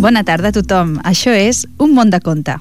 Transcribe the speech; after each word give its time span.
Bona 0.00 0.24
tarda 0.24 0.48
a 0.48 0.54
tothom. 0.56 0.94
Això 1.04 1.34
és 1.36 1.66
Un 1.76 1.92
món 1.92 2.08
de 2.08 2.18
conte. 2.24 2.56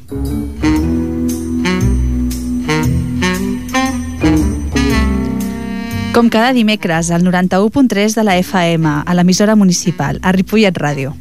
Com 6.11 6.27
cada 6.27 6.51
dimecres, 6.51 7.13
al 7.15 7.23
91.3 7.23 8.17
de 8.17 8.23
la 8.27 8.35
FM, 8.41 8.91
a 9.05 9.15
l'emissora 9.15 9.55
municipal, 9.55 10.19
a 10.21 10.33
Ripollet 10.35 10.75
Ràdio. 10.75 11.15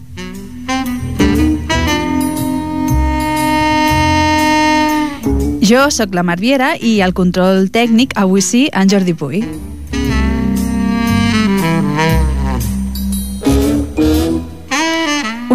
Jo 5.62 5.86
sóc 5.94 6.18
la 6.18 6.26
Marviera 6.26 6.74
i 6.80 6.98
el 7.04 7.14
control 7.14 7.68
tècnic 7.70 8.18
avui 8.18 8.42
sí 8.42 8.66
en 8.72 8.90
Jordi 8.90 9.14
Puy. 9.14 9.44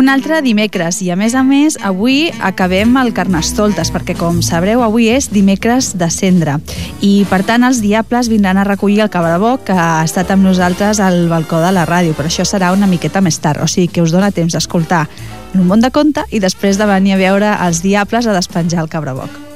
Un 0.03 0.09
altre 0.11 0.41
dimecres 0.43 0.97
i 0.99 1.05
a 1.13 1.15
més 1.15 1.31
a 1.31 1.45
més 1.47 1.77
avui 1.87 2.25
acabem 2.43 2.97
el 2.99 3.13
Carnestoltes 3.15 3.87
perquè 3.93 4.17
com 4.19 4.41
sabreu 4.43 4.81
avui 4.83 5.05
és 5.07 5.29
dimecres 5.31 5.93
de 5.95 6.09
cendre 6.11 6.57
i 6.99 7.11
per 7.29 7.39
tant 7.47 7.63
els 7.63 7.79
diables 7.79 8.27
vindran 8.27 8.59
a 8.59 8.65
recollir 8.67 8.99
el 9.05 9.13
cabraboc 9.13 9.63
que 9.69 9.77
ha 9.79 10.03
estat 10.03 10.35
amb 10.35 10.43
nosaltres 10.43 10.99
al 10.99 11.29
balcó 11.31 11.61
de 11.63 11.71
la 11.71 11.87
ràdio 11.87 12.17
però 12.19 12.27
això 12.27 12.43
serà 12.43 12.73
una 12.75 12.91
miqueta 12.91 13.23
més 13.23 13.39
tard 13.39 13.63
o 13.63 13.69
sigui 13.71 13.93
que 13.95 14.03
us 14.03 14.11
dona 14.11 14.33
temps 14.35 14.59
d'escoltar 14.59 15.05
un 15.55 15.71
món 15.71 15.79
de 15.79 15.93
conte 15.95 16.27
i 16.35 16.43
després 16.43 16.75
de 16.75 16.91
venir 16.91 17.15
a 17.15 17.23
veure 17.23 17.55
els 17.63 17.79
diables 17.87 18.27
a 18.27 18.35
despenjar 18.35 18.83
el 18.83 18.91
cabraboc. 18.91 19.52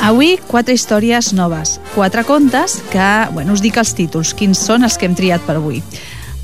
Avui, 0.00 0.38
quatre 0.48 0.72
històries 0.72 1.34
noves, 1.36 1.74
quatre 1.94 2.24
contes 2.24 2.78
que, 2.88 3.08
bueno, 3.34 3.52
us 3.52 3.60
dic 3.60 3.76
els 3.76 3.92
títols, 3.92 4.32
quins 4.32 4.56
són 4.56 4.86
els 4.88 4.96
que 4.96 5.04
hem 5.04 5.16
triat 5.16 5.44
per 5.44 5.58
avui. 5.58 5.82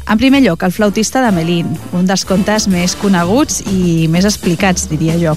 En 0.06 0.20
primer 0.20 0.42
lloc, 0.44 0.62
El 0.62 0.75
flautista 0.77 1.22
de 1.25 1.33
Melín, 1.33 1.72
un 1.97 2.05
dels 2.06 2.27
contes 2.28 2.69
més 2.69 2.95
coneguts 3.00 3.62
i 3.72 4.06
més 4.12 4.28
explicats, 4.28 4.91
diria 4.92 5.17
jo. 5.17 5.33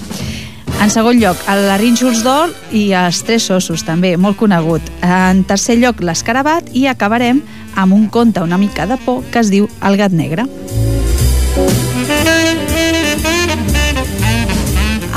En 0.80 0.92
segon 0.92 1.16
lloc, 1.20 1.40
el 1.48 1.64
Larínjols 1.66 2.20
d'Or 2.24 2.52
i 2.76 2.90
els 2.92 3.24
Tres 3.24 3.48
Ossos, 3.56 3.86
també, 3.88 4.14
molt 4.20 4.36
conegut. 4.36 4.84
En 5.00 5.42
tercer 5.48 5.80
lloc, 5.80 6.04
l'Escarabat 6.04 6.70
i 6.76 6.86
acabarem 6.92 7.40
amb 7.74 7.96
un 7.96 8.08
conte 8.12 8.44
una 8.44 8.60
mica 8.60 8.86
de 8.86 9.00
por 9.00 9.24
que 9.32 9.40
es 9.40 9.50
diu 9.50 9.68
El 9.80 9.96
gat 9.96 10.12
negre. 10.12 10.44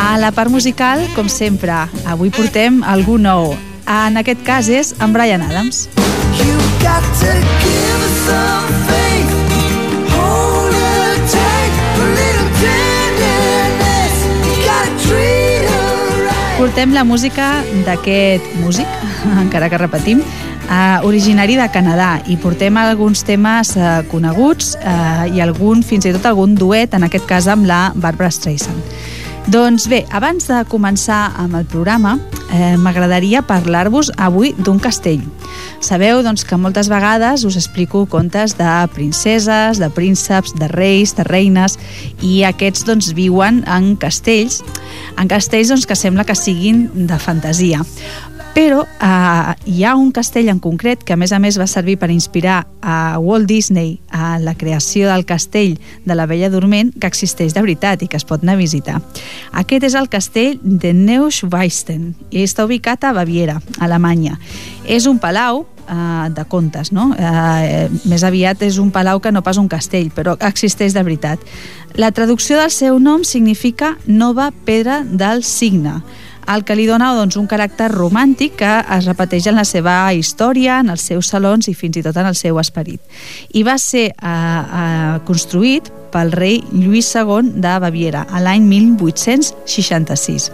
A 0.03 0.17
la 0.17 0.33
part 0.35 0.51
musical, 0.51 0.99
com 1.15 1.29
sempre, 1.31 1.71
avui 2.11 2.27
portem 2.27 2.81
algú 2.83 3.15
nou. 3.15 3.53
En 3.87 4.19
aquest 4.19 4.41
cas 4.43 4.67
és 4.67 4.89
en 4.99 5.13
Brian 5.15 5.39
Adams. 5.45 5.85
You 6.35 6.57
got 6.83 7.05
to 7.21 7.31
give 7.63 8.01
us 8.03 8.17
some 8.27 8.73
faith 8.89 9.31
Hold 10.11 10.75
her 10.75 11.15
tight 11.31 11.79
A 11.95 12.09
little 12.17 12.51
tenderness 12.59 14.19
Gotta 14.65 14.91
treat 15.05 15.71
her 15.71 16.27
right 16.27 16.59
Portem 16.59 16.91
la 16.91 17.07
música 17.07 17.53
d'aquest 17.87 18.59
músic, 18.59 18.99
encara 19.45 19.71
que 19.71 19.79
repetim, 19.79 20.19
uh, 20.67 20.99
originari 21.07 21.55
de 21.55 21.71
Canadà 21.71 22.17
i 22.27 22.35
portem 22.35 22.75
alguns 22.83 23.23
temes 23.23 23.77
uh, 23.79 24.01
coneguts 24.11 24.75
uh, 24.83 25.31
i 25.31 25.39
algun, 25.39 25.79
fins 25.79 26.11
i 26.11 26.15
tot 26.19 26.27
algun 26.27 26.59
duet, 26.59 26.91
en 26.91 27.07
aquest 27.07 27.29
cas 27.29 27.47
amb 27.47 27.71
la 27.71 27.85
Barbara 27.95 28.35
Streisand. 28.35 29.22
Doncs 29.52 29.89
bé, 29.91 30.05
abans 30.16 30.45
de 30.47 30.61
començar 30.72 31.33
amb 31.36 31.58
el 31.59 31.66
programa, 31.67 32.13
eh, 32.53 32.77
m'agradaria 32.80 33.41
parlar-vos 33.44 34.09
avui 34.16 34.53
d'un 34.58 34.80
castell. 34.80 35.19
Sabeu 35.83 36.22
doncs, 36.23 36.45
que 36.47 36.55
moltes 36.55 36.88
vegades 36.88 37.44
us 37.44 37.58
explico 37.59 38.05
contes 38.08 38.55
de 38.55 38.71
princeses, 38.95 39.81
de 39.83 39.89
prínceps, 39.92 40.55
de 40.55 40.70
reis, 40.71 41.11
de 41.17 41.26
reines, 41.27 41.76
i 42.21 42.45
aquests 42.48 42.86
doncs, 42.87 43.11
viuen 43.14 43.65
en 43.67 43.98
castells, 43.99 44.61
en 45.20 45.27
castells 45.27 45.73
doncs, 45.73 45.86
que 45.86 45.99
sembla 45.99 46.23
que 46.23 46.39
siguin 46.39 46.87
de 46.93 47.20
fantasia. 47.20 47.83
Però 48.53 48.83
eh, 48.86 49.53
hi 49.65 49.83
ha 49.83 49.95
un 49.97 50.11
castell 50.14 50.52
en 50.52 50.59
concret 50.61 51.02
que 51.02 51.15
a 51.15 51.17
més 51.17 51.31
a 51.33 51.39
més 51.41 51.58
va 51.58 51.65
servir 51.65 51.95
per 51.97 52.11
inspirar 52.14 52.59
a 52.86 53.17
Walt 53.17 53.47
Disney 53.49 53.95
a 54.14 54.37
la 54.37 54.53
creació 54.53 55.09
del 55.09 55.25
castell 55.25 55.80
de 56.05 56.14
la 56.14 56.27
Bella 56.30 56.52
Dorment 56.53 56.92
que 56.93 57.09
existeix 57.09 57.55
de 57.58 57.63
veritat 57.65 58.05
i 58.05 58.08
que 58.08 58.19
es 58.19 58.27
pot 58.30 58.45
anar 58.45 58.53
a 58.53 58.61
visitar. 58.61 58.99
Aquest 59.58 59.89
és 59.89 59.97
el 59.97 60.09
castell 60.09 60.59
de 60.61 60.93
Neuschwanstein 60.93 62.11
i 62.30 62.45
està 62.45 62.67
ubicat 62.69 63.09
a 63.09 63.13
Baviera, 63.17 63.58
Alemanya. 63.81 64.37
És 64.86 65.08
un 65.09 65.17
palau 65.17 65.63
eh, 65.89 66.30
de 66.30 66.45
contes, 66.45 66.92
no? 66.93 67.09
Eh, 67.17 67.89
més 68.05 68.21
aviat 68.21 68.61
és 68.61 68.77
un 68.77 68.92
palau 68.93 69.17
que 69.19 69.31
no 69.33 69.42
pas 69.42 69.58
un 69.58 69.69
castell, 69.71 70.11
però 70.13 70.37
existeix 70.45 70.93
de 70.93 71.02
veritat. 71.02 71.42
La 71.97 72.11
traducció 72.13 72.61
del 72.61 72.69
seu 72.69 72.99
nom 73.02 73.25
significa 73.25 73.95
nova 74.05 74.52
pedra 74.65 75.02
del 75.03 75.42
signe, 75.42 76.03
el 76.48 76.64
que 76.67 76.76
li 76.76 76.86
dona 76.89 77.14
doncs, 77.15 77.37
un 77.39 77.48
caràcter 77.49 77.89
romàntic 77.93 78.58
que 78.59 78.73
es 78.98 79.08
repeteix 79.09 79.48
en 79.52 79.59
la 79.59 79.65
seva 79.67 79.98
història, 80.14 80.80
en 80.83 80.93
els 80.93 81.05
seus 81.11 81.31
salons 81.31 81.70
i 81.70 81.76
fins 81.77 81.99
i 81.99 82.05
tot 82.05 82.17
en 82.20 82.30
el 82.30 82.37
seu 82.39 82.59
esperit. 82.61 83.02
I 83.54 83.64
va 83.64 83.77
ser 83.81 84.09
eh, 84.11 84.14
eh, 84.14 85.20
construït 85.27 85.92
pel 86.14 86.31
rei 86.33 86.61
Lluís 86.71 87.09
II 87.15 87.55
de 87.64 87.73
Baviera 87.81 88.27
a 88.30 88.42
l'any 88.43 88.67
1866. 88.70 90.52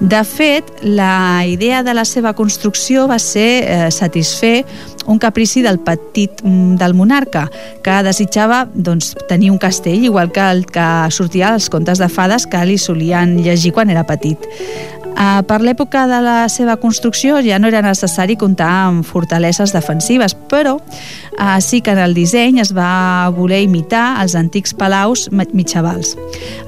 De 0.00 0.22
fet, 0.24 0.64
la 0.80 1.44
idea 1.46 1.82
de 1.84 1.92
la 1.92 2.06
seva 2.08 2.32
construcció 2.32 3.04
va 3.06 3.18
ser 3.20 3.50
eh, 3.60 3.90
satisfer 3.92 4.64
un 5.06 5.18
caprici 5.20 5.60
del 5.60 5.78
petit 5.84 6.40
mm, 6.42 6.78
del 6.80 6.94
monarca, 6.94 7.50
que 7.84 7.98
desitjava 8.06 8.62
doncs, 8.72 9.12
tenir 9.28 9.50
un 9.52 9.58
castell, 9.58 10.04
igual 10.04 10.32
que 10.32 10.40
el 10.40 10.64
que 10.64 10.86
sortia 11.12 11.52
als 11.52 11.68
contes 11.68 12.00
de 12.00 12.08
fades 12.08 12.46
que 12.48 12.64
li 12.64 12.78
solien 12.78 13.36
llegir 13.44 13.74
quan 13.76 13.92
era 13.92 14.06
petit. 14.08 14.40
Uh, 15.10 15.42
per 15.44 15.58
l'època 15.60 16.06
de 16.08 16.20
la 16.24 16.36
seva 16.48 16.76
construcció 16.80 17.40
ja 17.44 17.58
no 17.60 17.68
era 17.68 17.82
necessari 17.84 18.36
comptar 18.40 18.70
amb 18.86 19.04
fortaleses 19.04 19.74
defensives, 19.74 20.36
però 20.48 20.76
uh, 20.78 21.58
sí 21.60 21.82
que 21.84 21.92
en 21.92 22.00
el 22.00 22.14
disseny 22.16 22.60
es 22.62 22.72
va 22.76 23.28
voler 23.36 23.60
imitar 23.66 24.20
els 24.22 24.36
antics 24.38 24.72
palaus 24.72 25.26
mitjavals. 25.32 26.14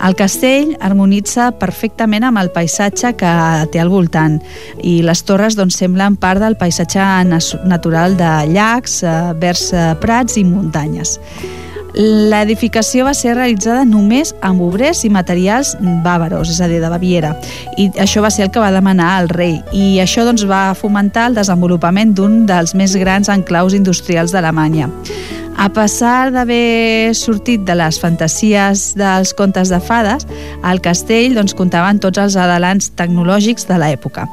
El 0.05 0.19
castell 0.19 0.75
harmonitza 0.81 1.53
perfectament 1.63 2.29
amb 2.29 2.43
el 2.43 2.53
paisatge 2.53 3.15
que 3.17 3.33
té 3.73 3.81
al 3.81 3.93
voltant 3.93 4.41
i 4.83 5.01
les 5.07 5.25
torres 5.25 5.57
doncs, 5.57 5.79
semblen 5.81 6.19
part 6.21 6.43
del 6.43 6.59
paisatge 6.61 7.09
natural 7.65 8.19
de 8.21 8.37
llacs, 8.53 9.01
uh, 9.07 9.33
verds 9.39 9.71
uh, 9.73 9.93
prats 10.03 10.37
i 10.37 10.45
muntanyes. 10.45 11.19
L'edificació 11.95 13.05
va 13.05 13.13
ser 13.13 13.35
realitzada 13.37 13.85
només 13.85 14.33
amb 14.41 14.63
obrers 14.65 15.03
i 15.05 15.11
materials 15.13 15.75
bàvaros, 16.05 16.49
és 16.49 16.61
a 16.65 16.69
dir, 16.71 16.81
de 16.81 16.89
Baviera, 16.89 17.35
i 17.77 17.91
això 18.01 18.23
va 18.25 18.31
ser 18.33 18.47
el 18.47 18.53
que 18.53 18.63
va 18.63 18.73
demanar 18.73 19.11
el 19.21 19.29
rei, 19.29 19.59
i 19.77 20.01
això 20.01 20.25
doncs, 20.25 20.47
va 20.49 20.73
fomentar 20.79 21.29
el 21.29 21.37
desenvolupament 21.37 22.15
d'un 22.17 22.47
dels 22.49 22.73
més 22.79 22.97
grans 22.97 23.29
enclaus 23.29 23.77
industrials 23.77 24.33
d'Alemanya. 24.33 24.89
A 25.61 25.69
pesar 25.69 26.33
d'haver 26.33 27.13
sortit 27.15 27.61
de 27.69 27.77
les 27.77 27.99
fantasies 28.01 28.95
dels 28.97 29.35
contes 29.37 29.69
de 29.69 29.79
fades, 29.85 30.25
el 30.65 30.81
castell 30.81 31.37
doncs, 31.37 31.53
comptava 31.55 31.93
tots 32.01 32.19
els 32.19 32.41
adelants 32.41 32.89
tecnològics 32.97 33.69
de 33.69 33.77
l'època 33.79 34.31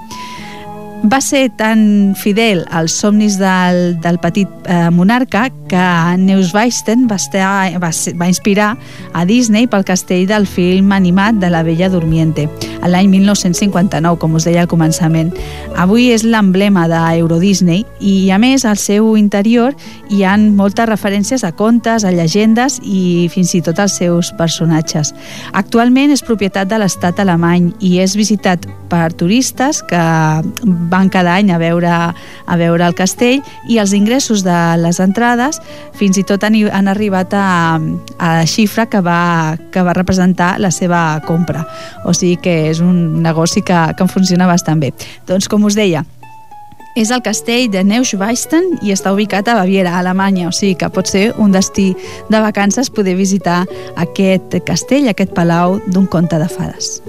va 1.03 1.21
ser 1.21 1.49
tan 1.55 2.13
fidel 2.15 2.65
als 2.71 2.91
somnis 2.91 3.37
del, 3.39 3.99
del 4.01 4.19
petit 4.19 4.49
eh, 4.67 4.89
monarca 4.91 5.47
que 5.69 6.17
Neuschwanstein 6.17 7.05
va, 7.07 7.15
estar, 7.15 7.79
va, 7.79 7.91
va 8.19 8.27
inspirar 8.27 8.73
a 9.13 9.23
Disney 9.25 9.67
pel 9.69 9.85
castell 9.85 10.25
del 10.27 10.47
film 10.49 10.91
animat 10.91 11.37
de 11.39 11.51
la 11.53 11.61
Bella 11.63 11.89
Dormiente, 11.89 12.49
l'any 12.83 13.07
1959, 13.13 14.17
com 14.19 14.35
us 14.35 14.47
deia 14.49 14.65
al 14.65 14.71
començament. 14.71 15.31
Avui 15.79 16.09
és 16.11 16.25
l'emblema 16.25 16.87
d'Eurodisney 16.89 17.85
i, 17.99 18.31
a 18.33 18.39
més, 18.41 18.65
al 18.65 18.81
seu 18.81 19.13
interior 19.15 19.77
hi 20.09 20.25
han 20.25 20.49
moltes 20.57 20.89
referències 20.89 21.45
a 21.45 21.53
contes, 21.53 22.03
a 22.03 22.11
llegendes 22.11 22.79
i 22.83 23.29
fins 23.31 23.53
i 23.55 23.63
tot 23.63 23.79
als 23.79 23.99
seus 24.01 24.33
personatges. 24.35 25.13
Actualment 25.53 26.11
és 26.11 26.25
propietat 26.25 26.67
de 26.67 26.81
l'estat 26.81 27.21
alemany 27.21 27.71
i 27.79 27.99
és 28.03 28.17
visitat 28.17 28.65
per 28.89 29.13
turistes 29.13 29.83
que 29.85 30.01
van 30.89 31.09
cada 31.09 31.35
any 31.37 31.51
a 31.53 31.59
veure, 31.61 31.93
a 32.11 32.59
veure 32.59 32.87
el 32.87 32.97
castell 32.97 33.41
i 33.69 33.79
els 33.79 33.93
ingressos 33.93 34.43
de 34.43 34.57
les 34.81 34.99
entrades 34.99 35.61
fins 35.99 36.19
i 36.19 36.25
tot 36.27 36.43
han, 36.43 36.57
han 36.69 36.91
arribat 36.91 37.33
a, 37.37 37.79
a 38.17 38.29
la 38.41 38.45
xifra 38.49 38.87
que 38.89 39.01
va, 39.05 39.55
que 39.71 39.83
va 39.85 39.95
representar 39.97 40.57
la 40.59 40.71
seva 40.71 41.21
compra. 41.27 41.65
O 42.05 42.13
sigui 42.13 42.37
que 42.41 42.55
és 42.69 42.83
un 42.83 43.21
negoci 43.23 43.63
que, 43.65 43.81
que 43.97 44.07
funciona 44.09 44.49
bastant 44.49 44.81
bé. 44.81 44.93
Doncs 45.29 45.49
com 45.49 45.67
us 45.69 45.77
deia, 45.77 46.05
és 46.99 47.11
el 47.15 47.21
castell 47.23 47.69
de 47.71 47.83
Neuschwanstein 47.85 48.79
i 48.83 48.91
està 48.91 49.13
ubicat 49.13 49.47
a 49.47 49.55
Baviera, 49.59 49.93
a 49.93 50.01
Alemanya, 50.03 50.49
o 50.49 50.55
sigui 50.55 50.75
que 50.79 50.89
pot 50.91 51.07
ser 51.07 51.29
un 51.37 51.53
destí 51.55 51.93
de 52.29 52.41
vacances 52.43 52.89
poder 52.89 53.15
visitar 53.15 53.61
aquest 53.95 54.59
castell, 54.67 55.07
aquest 55.07 55.35
palau 55.37 55.79
d'un 55.87 56.09
conte 56.09 56.41
de 56.41 56.49
fades. 56.49 56.99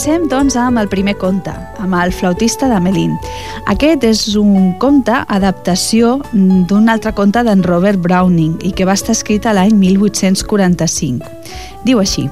Comencem, 0.00 0.30
doncs, 0.32 0.54
amb 0.56 0.80
el 0.80 0.86
primer 0.88 1.12
conte, 1.20 1.52
amb 1.76 1.92
el 1.98 2.08
flautista 2.16 2.70
d'Amelín. 2.70 3.18
Aquest 3.68 4.06
és 4.08 4.22
un 4.40 4.70
conte 4.80 5.18
adaptació 5.28 6.14
d'un 6.32 6.88
altre 6.88 7.12
conte 7.12 7.42
d'en 7.44 7.60
Robert 7.68 8.00
Browning 8.00 8.54
i 8.64 8.72
que 8.72 8.88
va 8.88 8.96
estar 8.96 9.12
escrit 9.12 9.44
a 9.44 9.52
l'any 9.52 9.76
1845. 9.76 11.28
Diu 11.84 12.00
així, 12.00 12.30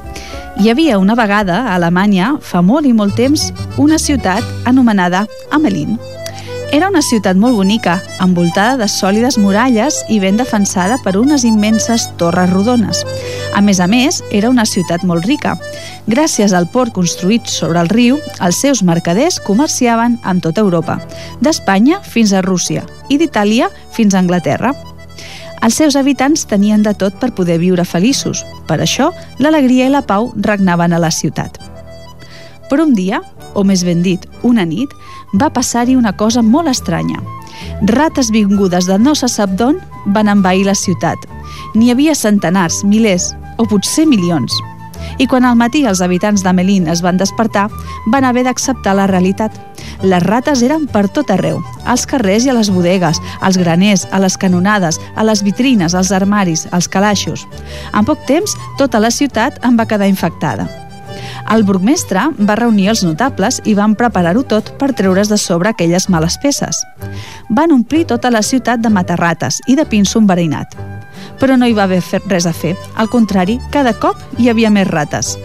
hi 0.57 0.73
havia 0.73 0.97
una 0.97 1.13
vegada 1.19 1.67
a 1.67 1.75
Alemanya, 1.77 2.39
fa 2.41 2.65
molt 2.65 2.89
i 2.89 2.97
molt 2.97 3.21
temps, 3.21 3.51
una 3.77 4.01
ciutat 4.01 4.65
anomenada 4.65 5.27
Amelín. 5.53 5.99
Era 6.69 6.91
una 6.91 7.01
ciutat 7.01 7.39
molt 7.41 7.57
bonica, 7.57 7.95
envoltada 8.21 8.77
de 8.77 8.87
sòlides 8.93 9.39
muralles 9.41 10.03
i 10.13 10.19
ben 10.21 10.37
defensada 10.37 10.99
per 11.01 11.15
unes 11.17 11.47
immenses 11.49 12.05
torres 12.21 12.51
rodones. 12.53 13.01
A 13.57 13.63
més 13.65 13.81
a 13.81 13.87
més, 13.89 14.19
era 14.37 14.51
una 14.53 14.67
ciutat 14.69 15.07
molt 15.09 15.25
rica. 15.25 15.55
Gràcies 16.13 16.53
al 16.53 16.69
port 16.69 16.93
construït 16.93 17.49
sobre 17.49 17.81
el 17.81 17.89
riu, 17.89 18.19
els 18.45 18.61
seus 18.61 18.83
mercaders 18.85 19.41
comerciaven 19.47 20.19
amb 20.29 20.45
tota 20.45 20.61
Europa, 20.61 20.99
d'Espanya 21.41 22.03
fins 22.05 22.37
a 22.37 22.45
Rússia 22.45 22.85
i 23.09 23.17
d'Itàlia 23.17 23.71
fins 23.97 24.13
a 24.13 24.21
Anglaterra. 24.21 24.75
Els 25.65 25.81
seus 25.81 25.97
habitants 25.97 26.45
tenien 26.53 26.85
de 26.85 26.93
tot 26.93 27.17
per 27.17 27.33
poder 27.33 27.57
viure 27.65 27.89
feliços. 27.89 28.45
Per 28.69 28.77
això, 28.77 29.09
l'alegria 29.41 29.89
i 29.89 29.97
la 29.97 30.05
pau 30.05 30.35
regnaven 30.37 30.93
a 30.93 31.01
la 31.01 31.11
ciutat. 31.11 31.57
Però 32.69 32.85
un 32.85 32.93
dia, 32.93 33.23
o 33.57 33.65
més 33.65 33.83
ben 33.89 34.05
dit, 34.05 34.29
una 34.45 34.69
nit, 34.69 34.93
va 35.35 35.51
passar-hi 35.51 35.97
una 35.97 36.15
cosa 36.17 36.43
molt 36.43 36.69
estranya. 36.69 37.21
Rates 37.83 38.31
vingudes 38.31 38.87
de 38.87 38.99
no 38.99 39.15
se 39.15 39.29
sap 39.29 39.51
d'on 39.59 39.79
van 40.07 40.29
envair 40.29 40.65
la 40.67 40.75
ciutat. 40.75 41.19
N'hi 41.75 41.91
havia 41.93 42.15
centenars, 42.15 42.83
milers 42.85 43.33
o 43.59 43.67
potser 43.67 44.07
milions. 44.07 44.55
I 45.19 45.27
quan 45.27 45.45
al 45.45 45.57
matí 45.59 45.85
els 45.87 46.01
habitants 46.03 46.43
d'Amelín 46.45 46.89
es 46.89 47.03
van 47.03 47.19
despertar, 47.19 47.69
van 48.13 48.25
haver 48.25 48.45
d'acceptar 48.47 48.95
la 48.95 49.07
realitat. 49.11 49.55
Les 50.03 50.23
rates 50.23 50.63
eren 50.63 50.87
per 50.87 51.09
tot 51.11 51.31
arreu, 51.35 51.59
als 51.85 52.07
carrers 52.07 52.47
i 52.47 52.53
a 52.53 52.57
les 52.57 52.71
bodegues, 52.71 53.19
als 53.41 53.59
graners, 53.59 54.07
a 54.13 54.21
les 54.23 54.39
canonades, 54.39 55.01
a 55.17 55.25
les 55.27 55.43
vitrines, 55.43 55.95
als 55.95 56.13
armaris, 56.15 56.69
als 56.71 56.89
calaixos. 56.89 57.49
En 57.93 58.07
poc 58.07 58.23
temps, 58.27 58.55
tota 58.79 59.03
la 59.03 59.11
ciutat 59.11 59.59
en 59.67 59.79
va 59.79 59.89
quedar 59.91 60.11
infectada. 60.11 60.69
El 61.49 61.65
burgmestre 61.65 62.27
va 62.45 62.59
reunir 62.59 62.91
els 62.93 63.03
notables 63.07 63.63
i 63.65 63.73
van 63.75 63.95
preparar-ho 63.97 64.43
tot 64.45 64.75
per 64.81 64.91
treure's 64.93 65.31
de 65.33 65.39
sobre 65.41 65.71
aquelles 65.71 66.09
males 66.13 66.37
peces. 66.43 66.83
Van 67.49 67.73
omplir 67.73 68.05
tota 68.11 68.31
la 68.31 68.43
ciutat 68.43 68.83
de 68.85 68.91
matarrates 68.93 69.63
i 69.67 69.77
de 69.79 69.87
pinso 69.89 70.21
enverinat. 70.21 70.77
Però 71.41 71.57
no 71.57 71.67
hi 71.67 71.73
va 71.73 71.87
haver 71.87 72.03
res 72.27 72.47
a 72.47 72.53
fer. 72.53 72.75
Al 72.97 73.09
contrari, 73.09 73.59
cada 73.73 73.95
cop 73.97 74.21
hi 74.39 74.51
havia 74.51 74.71
més 74.71 74.89
rates. 74.91 75.37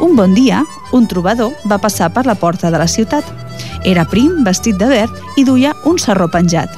Un 0.00 0.16
bon 0.16 0.34
dia, 0.34 0.64
un 0.92 1.06
trobador 1.06 1.52
va 1.70 1.78
passar 1.78 2.10
per 2.14 2.24
la 2.26 2.34
porta 2.34 2.70
de 2.70 2.80
la 2.80 2.88
ciutat. 2.88 3.24
Era 3.84 4.06
prim, 4.08 4.42
vestit 4.44 4.78
de 4.80 4.88
verd 4.88 5.38
i 5.38 5.44
duia 5.44 5.74
un 5.84 5.98
serró 5.98 6.30
penjat. 6.32 6.70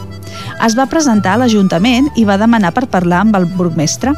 Es 0.66 0.74
va 0.74 0.88
presentar 0.90 1.36
a 1.36 1.44
l'Ajuntament 1.44 2.10
i 2.16 2.24
va 2.24 2.40
demanar 2.40 2.72
per 2.74 2.88
parlar 2.90 3.22
amb 3.22 3.36
el 3.38 3.46
burgmestre. 3.46 4.14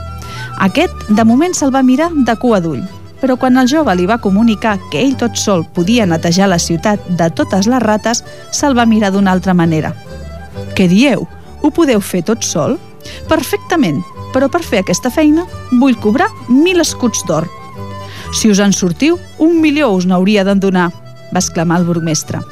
Aquest, 0.64 1.10
de 1.10 1.24
moment, 1.24 1.54
se'l 1.54 1.74
va 1.74 1.84
mirar 1.84 2.08
de 2.14 2.38
cua 2.40 2.62
d'ull 2.64 2.86
però 3.20 3.36
quan 3.36 3.58
el 3.58 3.68
jove 3.70 3.94
li 3.96 4.06
va 4.06 4.20
comunicar 4.22 4.76
que 4.92 5.00
ell 5.02 5.16
tot 5.18 5.38
sol 5.38 5.64
podia 5.74 6.06
netejar 6.06 6.48
la 6.50 6.60
ciutat 6.62 7.02
de 7.18 7.28
totes 7.30 7.66
les 7.70 7.82
rates, 7.82 8.22
se'l 8.52 8.76
va 8.78 8.86
mirar 8.86 9.12
d'una 9.12 9.32
altra 9.34 9.54
manera. 9.54 9.94
Què 10.76 10.88
dieu? 10.88 11.26
Ho 11.62 11.70
podeu 11.74 12.00
fer 12.00 12.22
tot 12.26 12.46
sol? 12.46 12.78
Perfectament, 13.28 14.02
però 14.34 14.48
per 14.52 14.62
fer 14.62 14.82
aquesta 14.82 15.10
feina 15.10 15.46
vull 15.80 15.98
cobrar 15.98 16.28
mil 16.48 16.80
escuts 16.84 17.24
d'or. 17.26 17.48
Si 18.34 18.50
us 18.52 18.60
en 18.60 18.74
sortiu, 18.76 19.18
un 19.38 19.58
milió 19.62 19.90
us 19.96 20.06
n'hauria 20.06 20.44
d'en 20.44 20.60
donar, 20.60 20.90
va 21.32 21.42
exclamar 21.42 21.80
el 21.80 21.88
burgmestre. 21.88 22.42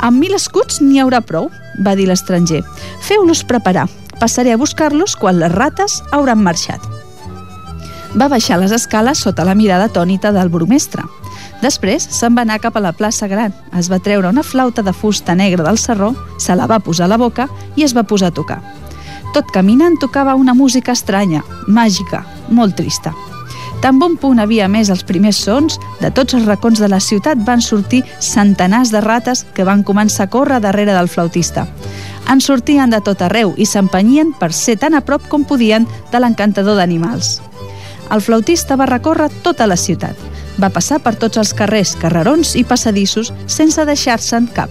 Amb 0.00 0.18
mil 0.20 0.34
escuts 0.34 0.80
n'hi 0.82 1.00
haurà 1.00 1.20
prou, 1.24 1.50
va 1.84 1.94
dir 1.96 2.08
l'estranger. 2.08 2.64
Feu-los 3.04 3.44
preparar. 3.44 3.86
Passaré 4.20 4.52
a 4.52 4.60
buscar-los 4.60 5.16
quan 5.16 5.38
les 5.40 5.52
rates 5.52 6.02
hauran 6.12 6.42
marxat 6.44 6.99
va 8.14 8.28
baixar 8.28 8.58
les 8.58 8.72
escales 8.72 9.18
sota 9.22 9.44
la 9.44 9.54
mirada 9.54 9.88
tònita 9.88 10.32
del 10.32 10.50
burgmestre. 10.50 11.04
Després 11.62 12.06
se'n 12.10 12.34
va 12.36 12.42
anar 12.42 12.58
cap 12.60 12.76
a 12.76 12.82
la 12.82 12.92
plaça 12.96 13.28
Gran, 13.28 13.54
es 13.76 13.90
va 13.92 14.00
treure 14.00 14.28
una 14.28 14.42
flauta 14.42 14.82
de 14.82 14.92
fusta 14.92 15.34
negra 15.34 15.64
del 15.64 15.78
serró, 15.78 16.14
se 16.38 16.56
la 16.56 16.66
va 16.66 16.80
posar 16.80 17.06
a 17.06 17.12
la 17.12 17.18
boca 17.20 17.48
i 17.76 17.84
es 17.84 17.94
va 17.94 18.02
posar 18.02 18.30
a 18.30 18.34
tocar. 18.34 18.60
Tot 19.34 19.50
caminant 19.54 19.98
tocava 20.00 20.34
una 20.34 20.54
música 20.54 20.92
estranya, 20.92 21.44
màgica, 21.68 22.24
molt 22.48 22.74
trista. 22.76 23.14
Tan 23.80 23.98
bon 23.98 24.16
punt 24.20 24.40
havia 24.42 24.66
més 24.68 24.90
els 24.90 25.04
primers 25.06 25.38
sons, 25.40 25.78
de 26.00 26.10
tots 26.10 26.34
els 26.34 26.44
racons 26.44 26.80
de 26.82 26.88
la 26.90 27.00
ciutat 27.00 27.38
van 27.46 27.62
sortir 27.64 28.02
centenars 28.18 28.90
de 28.92 29.00
rates 29.00 29.46
que 29.54 29.64
van 29.64 29.84
començar 29.84 30.26
a 30.26 30.32
córrer 30.32 30.60
darrere 30.60 30.92
del 30.92 31.08
flautista. 31.08 31.68
En 32.28 32.40
sortien 32.40 32.90
de 32.90 33.00
tot 33.00 33.22
arreu 33.22 33.54
i 33.56 33.66
s'empenyien 33.66 34.34
per 34.38 34.52
ser 34.52 34.76
tan 34.76 34.94
a 34.94 35.00
prop 35.00 35.28
com 35.28 35.46
podien 35.46 35.88
de 36.12 36.20
l'encantador 36.20 36.76
d'animals 36.76 37.38
el 38.10 38.20
flautista 38.20 38.76
va 38.76 38.86
recórrer 38.90 39.30
tota 39.42 39.66
la 39.66 39.76
ciutat. 39.76 40.16
Va 40.60 40.70
passar 40.74 40.98
per 41.00 41.14
tots 41.16 41.38
els 41.40 41.54
carrers, 41.56 41.94
carrerons 41.96 42.54
i 42.58 42.64
passadissos 42.64 43.32
sense 43.46 43.84
deixar-se'n 43.86 44.48
cap. 44.54 44.70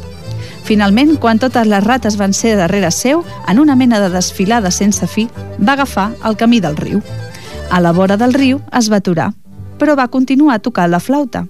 Finalment, 0.68 1.16
quan 1.18 1.40
totes 1.40 1.66
les 1.68 1.84
rates 1.84 2.18
van 2.20 2.34
ser 2.36 2.56
darrere 2.60 2.92
seu, 2.92 3.24
en 3.48 3.60
una 3.60 3.76
mena 3.76 4.00
de 4.04 4.10
desfilada 4.14 4.72
sense 4.72 5.08
fi, 5.08 5.28
va 5.58 5.74
agafar 5.74 6.12
el 6.26 6.38
camí 6.38 6.60
del 6.60 6.78
riu. 6.78 7.02
A 7.72 7.80
la 7.80 7.92
vora 7.92 8.18
del 8.18 8.34
riu 8.34 8.60
es 8.78 8.92
va 8.92 9.00
aturar, 9.00 9.32
però 9.80 9.96
va 9.98 10.10
continuar 10.12 10.60
tocant 10.60 10.92
la 10.92 11.00
flauta. 11.00 11.46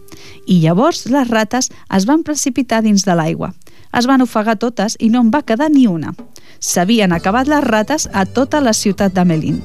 I 0.45 0.61
llavors 0.61 1.05
les 1.09 1.27
rates 1.27 1.71
es 1.97 2.05
van 2.05 2.23
precipitar 2.23 2.83
dins 2.85 3.03
de 3.03 3.15
l'aigua. 3.15 3.53
Es 3.97 4.05
van 4.05 4.21
ofegar 4.21 4.59
totes 4.61 4.95
i 4.99 5.09
no 5.09 5.23
en 5.25 5.33
va 5.33 5.43
quedar 5.43 5.71
ni 5.73 5.87
una. 5.87 6.13
S'havien 6.59 7.11
acabat 7.11 7.49
les 7.49 7.63
rates 7.63 8.07
a 8.13 8.25
tota 8.25 8.61
la 8.61 8.73
ciutat 8.73 9.15
d'Amelín. 9.15 9.63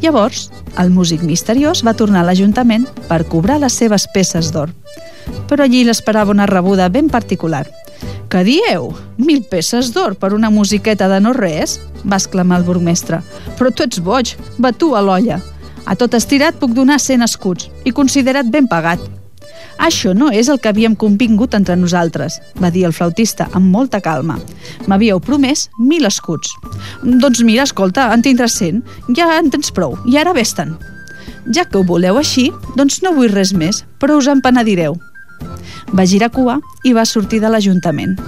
Llavors, 0.00 0.48
el 0.80 0.90
músic 0.90 1.22
misteriós 1.26 1.84
va 1.86 1.96
tornar 1.96 2.22
a 2.22 2.28
l'Ajuntament 2.30 2.86
per 3.08 3.26
cobrar 3.28 3.58
les 3.60 3.76
seves 3.76 4.06
peces 4.14 4.50
d'or. 4.54 4.72
Però 5.50 5.64
allí 5.64 5.84
l'esperava 5.84 6.32
una 6.32 6.48
rebuda 6.48 6.88
ben 6.88 7.10
particular. 7.12 7.66
«Què 8.30 8.44
dieu? 8.46 8.92
Mil 9.18 9.42
peces 9.50 9.90
d'or 9.92 10.14
per 10.16 10.32
una 10.32 10.50
musiqueta 10.50 11.08
de 11.10 11.20
no 11.20 11.32
res?» 11.34 11.80
va 12.06 12.16
exclamar 12.16 12.60
el 12.60 12.66
burgmestre. 12.68 13.20
«Però 13.58 13.72
tu 13.74 13.82
ets 13.82 13.98
boig, 14.00 14.36
a 14.94 15.00
l'olla. 15.02 15.40
A 15.84 15.96
tot 15.96 16.14
estirat 16.14 16.54
puc 16.60 16.70
donar 16.70 17.00
100 17.00 17.26
escuts 17.26 17.70
i 17.84 17.90
considera't 17.90 18.50
ben 18.50 18.68
pagat. 18.68 19.00
Això 19.80 20.12
no 20.12 20.28
és 20.28 20.50
el 20.52 20.60
que 20.60 20.68
havíem 20.68 20.94
convingut 20.94 21.54
entre 21.56 21.76
nosaltres, 21.80 22.36
va 22.60 22.70
dir 22.70 22.84
el 22.84 22.92
flautista 22.92 23.48
amb 23.56 23.72
molta 23.72 24.02
calma. 24.04 24.36
M'havíeu 24.86 25.20
promès 25.24 25.68
mil 25.78 26.04
escuts. 26.04 26.52
Doncs 27.02 27.40
mira, 27.48 27.64
escolta, 27.64 28.10
en 28.12 28.20
tindràs 28.22 28.58
cent. 28.60 28.82
Ja 29.16 29.30
en 29.38 29.48
tens 29.50 29.72
prou, 29.72 29.96
i 30.04 30.18
ara 30.20 30.36
vés-te'n. 30.36 30.76
Ja 31.56 31.64
que 31.64 31.80
ho 31.80 31.84
voleu 31.86 32.20
així, 32.20 32.50
doncs 32.76 33.00
no 33.02 33.14
vull 33.16 33.32
res 33.32 33.54
més, 33.56 33.84
però 33.98 34.18
us 34.20 34.28
en 34.28 34.42
penedireu. 34.44 34.98
Va 35.96 36.04
girar 36.06 36.30
cua 36.30 36.58
i 36.84 36.92
va 36.92 37.06
sortir 37.08 37.40
de 37.40 37.48
l'Ajuntament. 37.50 38.18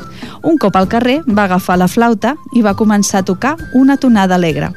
Un 0.42 0.56
cop 0.59 0.76
al 0.76 0.88
carrer 0.88 1.21
va 1.28 1.44
agafar 1.44 1.76
la 1.78 1.90
flauta 1.90 2.35
i 2.56 2.64
va 2.64 2.75
començar 2.78 3.21
a 3.21 3.28
tocar 3.28 3.56
una 3.78 3.99
tonada 4.00 4.35
alegre. 4.40 4.73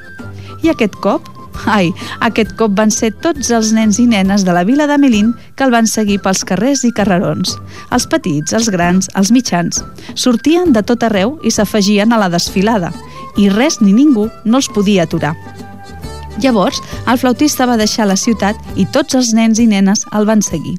I 0.62 0.70
aquest 0.74 1.00
cop 1.02 1.32
Ai, 1.66 1.90
aquest 2.28 2.54
cop 2.60 2.76
van 2.78 2.92
ser 2.94 3.12
tots 3.24 3.50
els 3.56 3.72
nens 3.76 4.00
i 4.02 4.06
nenes 4.10 4.46
de 4.46 4.54
la 4.56 4.66
vila 4.68 4.88
de 4.88 4.98
Melín 5.02 5.34
que 5.56 5.66
el 5.66 5.74
van 5.74 5.88
seguir 5.90 6.20
pels 6.24 6.44
carrers 6.48 6.84
i 6.86 6.94
carrerons. 6.96 7.56
Els 7.96 8.08
petits, 8.12 8.54
els 8.54 8.70
grans, 8.70 9.10
els 9.16 9.32
mitjans. 9.32 9.82
Sortien 10.14 10.74
de 10.76 10.84
tot 10.84 11.04
arreu 11.08 11.40
i 11.44 11.52
s'afegien 11.52 12.14
a 12.14 12.22
la 12.22 12.30
desfilada. 12.30 12.92
I 13.38 13.50
res 13.50 13.82
ni 13.82 13.94
ningú 13.96 14.30
no 14.46 14.62
els 14.62 14.70
podia 14.72 15.08
aturar. 15.08 15.36
Llavors, 16.42 16.82
el 17.08 17.18
flautista 17.18 17.66
va 17.66 17.78
deixar 17.80 18.08
la 18.10 18.18
ciutat 18.20 18.60
i 18.76 18.86
tots 18.92 19.16
els 19.16 19.32
nens 19.34 19.60
i 19.60 19.68
nenes 19.72 20.04
el 20.14 20.28
van 20.28 20.42
seguir. 20.44 20.76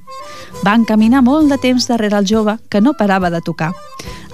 Van 0.65 0.85
caminar 0.85 1.23
molt 1.25 1.49
de 1.53 1.59
temps 1.63 1.89
darrere 1.89 2.19
el 2.19 2.29
jove, 2.29 2.59
que 2.69 2.81
no 2.81 2.97
parava 2.99 3.31
de 3.31 3.41
tocar. 3.41 3.73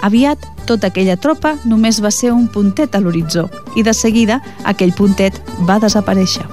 Aviat, 0.03 0.43
tota 0.67 0.91
aquella 0.91 1.17
tropa 1.17 1.55
només 1.65 2.01
va 2.03 2.11
ser 2.11 2.33
un 2.35 2.49
puntet 2.51 2.95
a 2.95 3.01
l'horitzó 3.01 3.47
i 3.79 3.85
de 3.87 3.95
seguida 3.95 4.41
aquell 4.65 4.95
puntet 4.99 5.39
va 5.69 5.79
desaparèixer. 5.79 6.47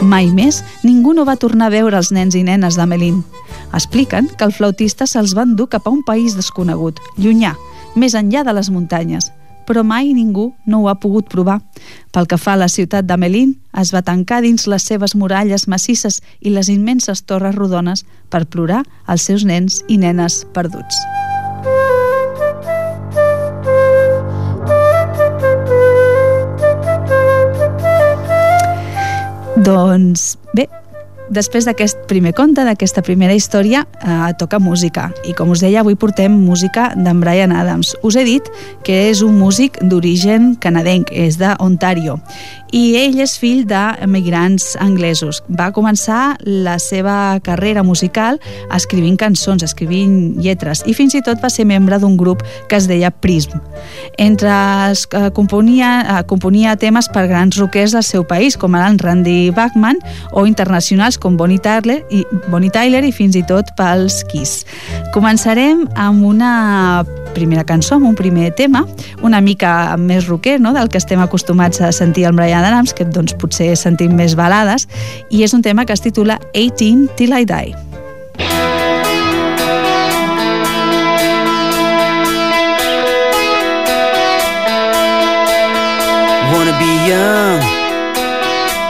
Mai 0.00 0.30
més 0.32 0.62
ningú 0.82 1.12
no 1.12 1.26
va 1.28 1.36
tornar 1.36 1.68
a 1.68 1.74
veure 1.74 1.98
els 1.98 2.08
nens 2.16 2.34
i 2.34 2.42
nenes 2.42 2.78
d'Amelín. 2.80 3.20
Expliquen 3.76 4.30
que 4.32 4.48
el 4.48 4.54
flautista 4.56 5.06
se'ls 5.06 5.36
va 5.36 5.44
endur 5.44 5.68
cap 5.68 5.86
a 5.86 5.92
un 5.92 6.00
país 6.02 6.38
desconegut, 6.38 7.02
llunyà, 7.20 7.52
més 7.94 8.16
enllà 8.16 8.46
de 8.46 8.56
les 8.56 8.70
muntanyes, 8.72 9.28
però 9.70 9.84
mai 9.86 10.10
ningú 10.10 10.48
no 10.66 10.80
ho 10.82 10.88
ha 10.90 10.96
pogut 10.98 11.28
provar. 11.30 11.60
Pel 12.10 12.26
que 12.26 12.38
fa 12.42 12.56
a 12.56 12.58
la 12.58 12.66
ciutat 12.66 13.06
d'Amelín, 13.06 13.52
es 13.78 13.92
va 13.94 14.02
tancar 14.02 14.40
dins 14.42 14.66
les 14.66 14.82
seves 14.82 15.14
muralles 15.14 15.68
massisses 15.70 16.18
i 16.42 16.50
les 16.50 16.66
immenses 16.72 17.22
torres 17.22 17.54
rodones 17.54 18.02
per 18.34 18.48
plorar 18.50 18.82
els 19.06 19.22
seus 19.30 19.46
nens 19.46 19.84
i 19.86 20.00
nenes 20.02 20.42
perduts. 20.50 20.98
Doncs 29.54 30.34
bé, 30.50 30.66
després 31.30 31.64
d'aquest 31.64 32.04
primer 32.10 32.34
conte, 32.34 32.64
d'aquesta 32.66 33.02
primera 33.06 33.34
història, 33.34 33.86
eh, 34.02 34.32
toca 34.38 34.58
música. 34.58 35.12
I 35.24 35.32
com 35.34 35.50
us 35.50 35.60
deia, 35.60 35.80
avui 35.80 35.94
portem 35.94 36.32
música 36.32 36.92
d'en 36.96 37.20
Brian 37.20 37.52
Adams. 37.52 37.96
Us 38.02 38.16
he 38.16 38.24
dit 38.24 38.42
que 38.84 39.10
és 39.10 39.22
un 39.22 39.38
músic 39.38 39.78
d'origen 39.82 40.56
canadenc, 40.56 41.10
és 41.12 41.38
d'Ontario 41.38 42.20
i 42.72 42.94
ell 43.00 43.18
és 43.22 43.34
fill 43.40 43.64
d'emigrants 43.68 44.76
anglesos. 44.80 45.42
Va 45.48 45.70
començar 45.74 46.36
la 46.44 46.78
seva 46.82 47.38
carrera 47.44 47.82
musical 47.86 48.38
escrivint 48.74 49.18
cançons, 49.20 49.64
escrivint 49.66 50.36
lletres 50.40 50.84
i 50.86 50.94
fins 50.94 51.16
i 51.18 51.22
tot 51.26 51.42
va 51.42 51.50
ser 51.50 51.66
membre 51.68 51.98
d'un 51.98 52.16
grup 52.20 52.44
que 52.68 52.78
es 52.78 52.86
deia 52.90 53.10
Prism. 53.10 53.58
Entre 54.18 54.50
els, 54.88 55.06
eh, 55.12 55.30
componia, 55.34 55.90
eh, 56.00 56.24
componia 56.26 56.76
temes 56.76 57.08
per 57.08 57.26
grans 57.26 57.56
roquers 57.56 57.92
del 57.92 58.02
seu 58.02 58.26
país, 58.26 58.56
com 58.56 58.74
ara 58.74 58.88
en 58.88 58.98
Randy 58.98 59.50
Bachman, 59.50 59.98
o 60.32 60.46
internacionals 60.46 61.18
com 61.20 61.36
Bonnie 61.36 61.60
Tyler 61.62 62.00
i, 62.10 62.24
Bonnie 62.48 62.72
Tyler 62.72 63.04
i 63.06 63.12
fins 63.14 63.36
i 63.38 63.44
tot 63.46 63.70
pels 63.78 64.22
Kiss. 64.32 64.64
Començarem 65.14 65.84
amb 66.00 66.24
una 66.26 67.04
primera 67.34 67.64
cançó, 67.64 67.96
amb 67.96 68.08
un 68.08 68.16
primer 68.18 68.50
tema, 68.56 68.84
una 69.22 69.40
mica 69.40 69.96
més 70.00 70.26
rocker, 70.26 70.58
no?, 70.60 70.72
del 70.74 70.90
que 70.90 70.98
estem 70.98 71.20
acostumats 71.22 71.80
a 71.80 71.92
sentir 71.92 72.26
al 72.26 72.34
Brian 72.34 72.64
Adams, 72.66 72.94
que 72.94 73.06
doncs 73.06 73.36
potser 73.38 73.74
sentim 73.78 74.16
més 74.16 74.34
balades, 74.38 74.88
i 75.30 75.44
és 75.46 75.54
un 75.54 75.62
tema 75.62 75.86
que 75.86 75.94
es 75.94 76.02
titula 76.02 76.40
18 76.54 77.14
Till 77.16 77.36
I 77.36 77.46
Die. 77.46 77.76
Wanna 86.50 86.74
be 86.80 86.92
young 87.06 87.60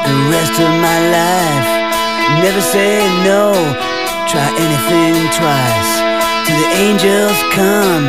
the 0.06 0.16
rest 0.30 0.58
of 0.58 0.70
my 0.80 0.98
life 1.12 1.79
Never 2.42 2.60
say 2.60 3.04
no, 3.22 3.52
try 4.26 4.48
anything 4.64 5.28
twice 5.38 6.10
Till 6.46 6.58
the 6.58 6.70
angels 6.86 7.38
come 7.52 8.06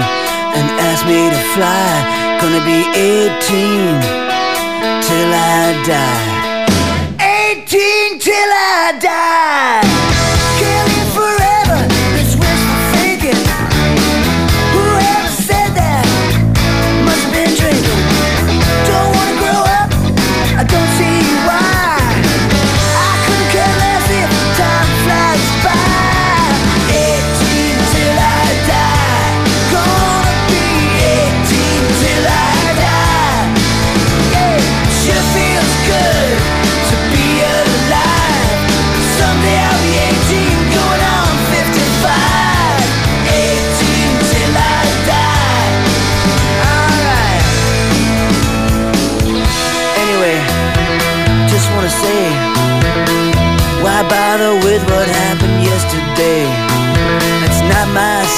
and 0.58 0.68
ask 0.90 1.06
me 1.06 1.30
to 1.30 1.42
fly. 1.54 1.90
Gonna 2.42 2.64
be 2.66 2.80
18 2.98 4.02
till 5.08 5.32
I 5.34 5.84
die. 5.86 6.32
18 7.62 8.20
till 8.20 8.34
I 8.34 8.98
die. 9.00 10.11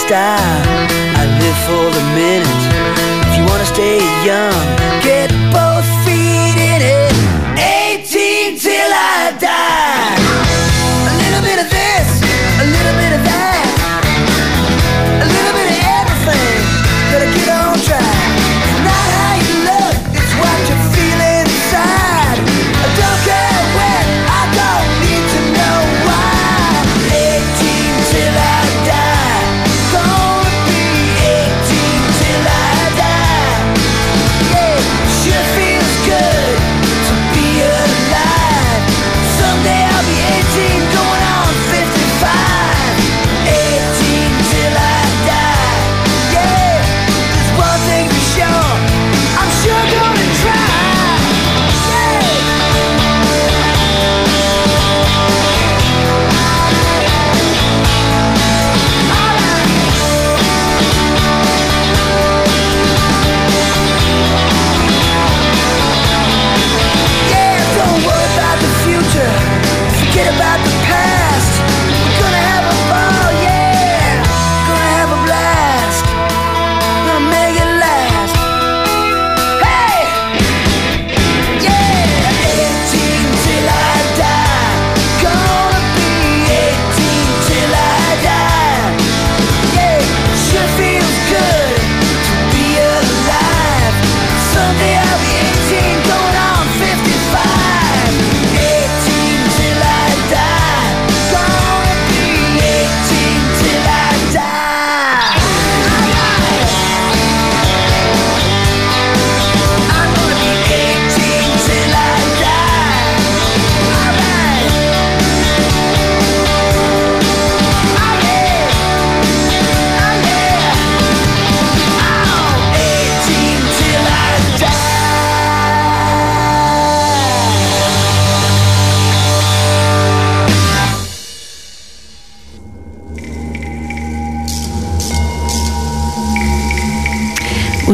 Style. 0.08 0.64
I 1.16 1.24
live 1.40 1.60
for 1.68 1.86
the 1.96 2.04
minute. 2.12 2.64
If 3.28 3.38
you 3.38 3.44
wanna 3.48 3.66
stay 3.66 4.00
young, 4.28 4.60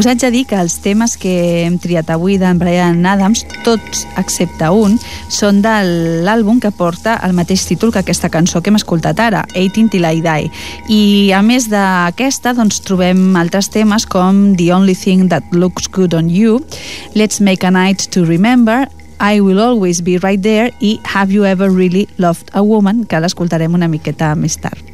Us 0.00 0.06
haig 0.08 0.22
de 0.22 0.30
dir 0.32 0.46
que 0.48 0.56
els 0.56 0.78
temes 0.80 1.12
que 1.20 1.30
hem 1.66 1.74
triat 1.76 2.08
avui 2.08 2.38
d'en 2.40 2.56
Brian 2.56 3.02
Adams, 3.04 3.42
tots 3.66 4.06
excepte 4.16 4.70
un, 4.72 4.94
són 5.28 5.58
de 5.60 5.74
l'àlbum 6.24 6.56
que 6.56 6.70
porta 6.72 7.18
el 7.26 7.34
mateix 7.36 7.66
títol 7.68 7.92
que 7.92 8.00
aquesta 8.00 8.30
cançó 8.32 8.62
que 8.62 8.72
hem 8.72 8.78
escoltat 8.78 9.20
ara, 9.20 9.42
18 9.52 9.92
Till 9.92 10.08
I 10.08 10.22
Die. 10.24 10.48
I 10.88 11.02
a 11.36 11.42
més 11.44 11.68
d'aquesta, 11.68 12.54
doncs, 12.56 12.80
trobem 12.86 13.36
altres 13.36 13.68
temes 13.68 14.08
com 14.08 14.54
The 14.56 14.70
Only 14.72 14.96
Thing 14.96 15.28
That 15.28 15.52
Looks 15.52 15.92
Good 15.92 16.16
on 16.16 16.32
You, 16.32 16.62
Let's 17.12 17.44
Make 17.44 17.68
a 17.68 17.70
Night 17.76 18.08
to 18.16 18.24
Remember, 18.24 18.86
I 19.20 19.44
Will 19.44 19.60
Always 19.60 20.00
Be 20.00 20.16
Right 20.16 20.40
There 20.40 20.72
i 20.80 20.96
Have 21.12 21.28
You 21.28 21.44
Ever 21.44 21.68
Really 21.68 22.08
Loved 22.16 22.56
a 22.56 22.64
Woman, 22.64 23.04
que 23.04 23.20
l'escoltarem 23.20 23.76
una 23.76 23.90
miqueta 23.92 24.32
més 24.32 24.56
tard. 24.64 24.89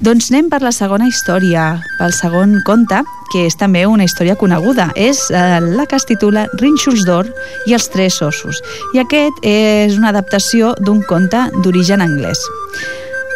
Doncs 0.00 0.30
anem 0.30 0.46
per 0.48 0.62
la 0.64 0.70
segona 0.72 1.04
història, 1.10 1.74
pel 1.98 2.14
segon 2.16 2.54
conte, 2.64 3.02
que 3.28 3.42
és 3.44 3.56
també 3.60 3.82
una 3.84 4.06
història 4.08 4.32
coneguda. 4.40 4.86
És 4.96 5.26
eh, 5.28 5.58
la 5.60 5.84
que 5.84 5.98
es 5.98 6.06
titula 6.08 6.46
Rínxols 6.56 7.04
d'or 7.04 7.28
i 7.68 7.76
els 7.76 7.90
tres 7.92 8.16
ossos. 8.24 8.62
I 8.96 9.02
aquest 9.02 9.44
és 9.44 9.98
una 9.98 10.08
adaptació 10.08 10.72
d'un 10.80 11.02
conte 11.04 11.42
d'origen 11.60 12.00
anglès. 12.00 12.40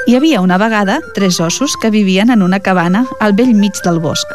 Hi 0.08 0.16
havia 0.16 0.40
una 0.40 0.56
vegada 0.56 1.02
tres 1.12 1.36
ossos 1.36 1.76
que 1.76 1.92
vivien 1.92 2.32
en 2.32 2.40
una 2.40 2.62
cabana 2.64 3.04
al 3.20 3.36
vell 3.36 3.52
mig 3.52 3.76
del 3.84 4.00
bosc. 4.00 4.32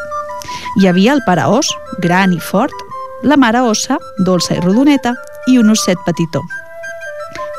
Hi 0.78 0.86
havia 0.86 1.18
el 1.18 1.26
pare 1.26 1.50
os, 1.50 1.74
gran 1.98 2.38
i 2.38 2.40
fort, 2.40 2.78
la 3.26 3.42
mare 3.42 3.66
ossa, 3.66 3.98
dolça 4.22 4.54
i 4.54 4.62
rodoneta, 4.62 5.18
i 5.50 5.58
un 5.58 5.74
osset 5.74 5.98
petitó. 6.06 6.46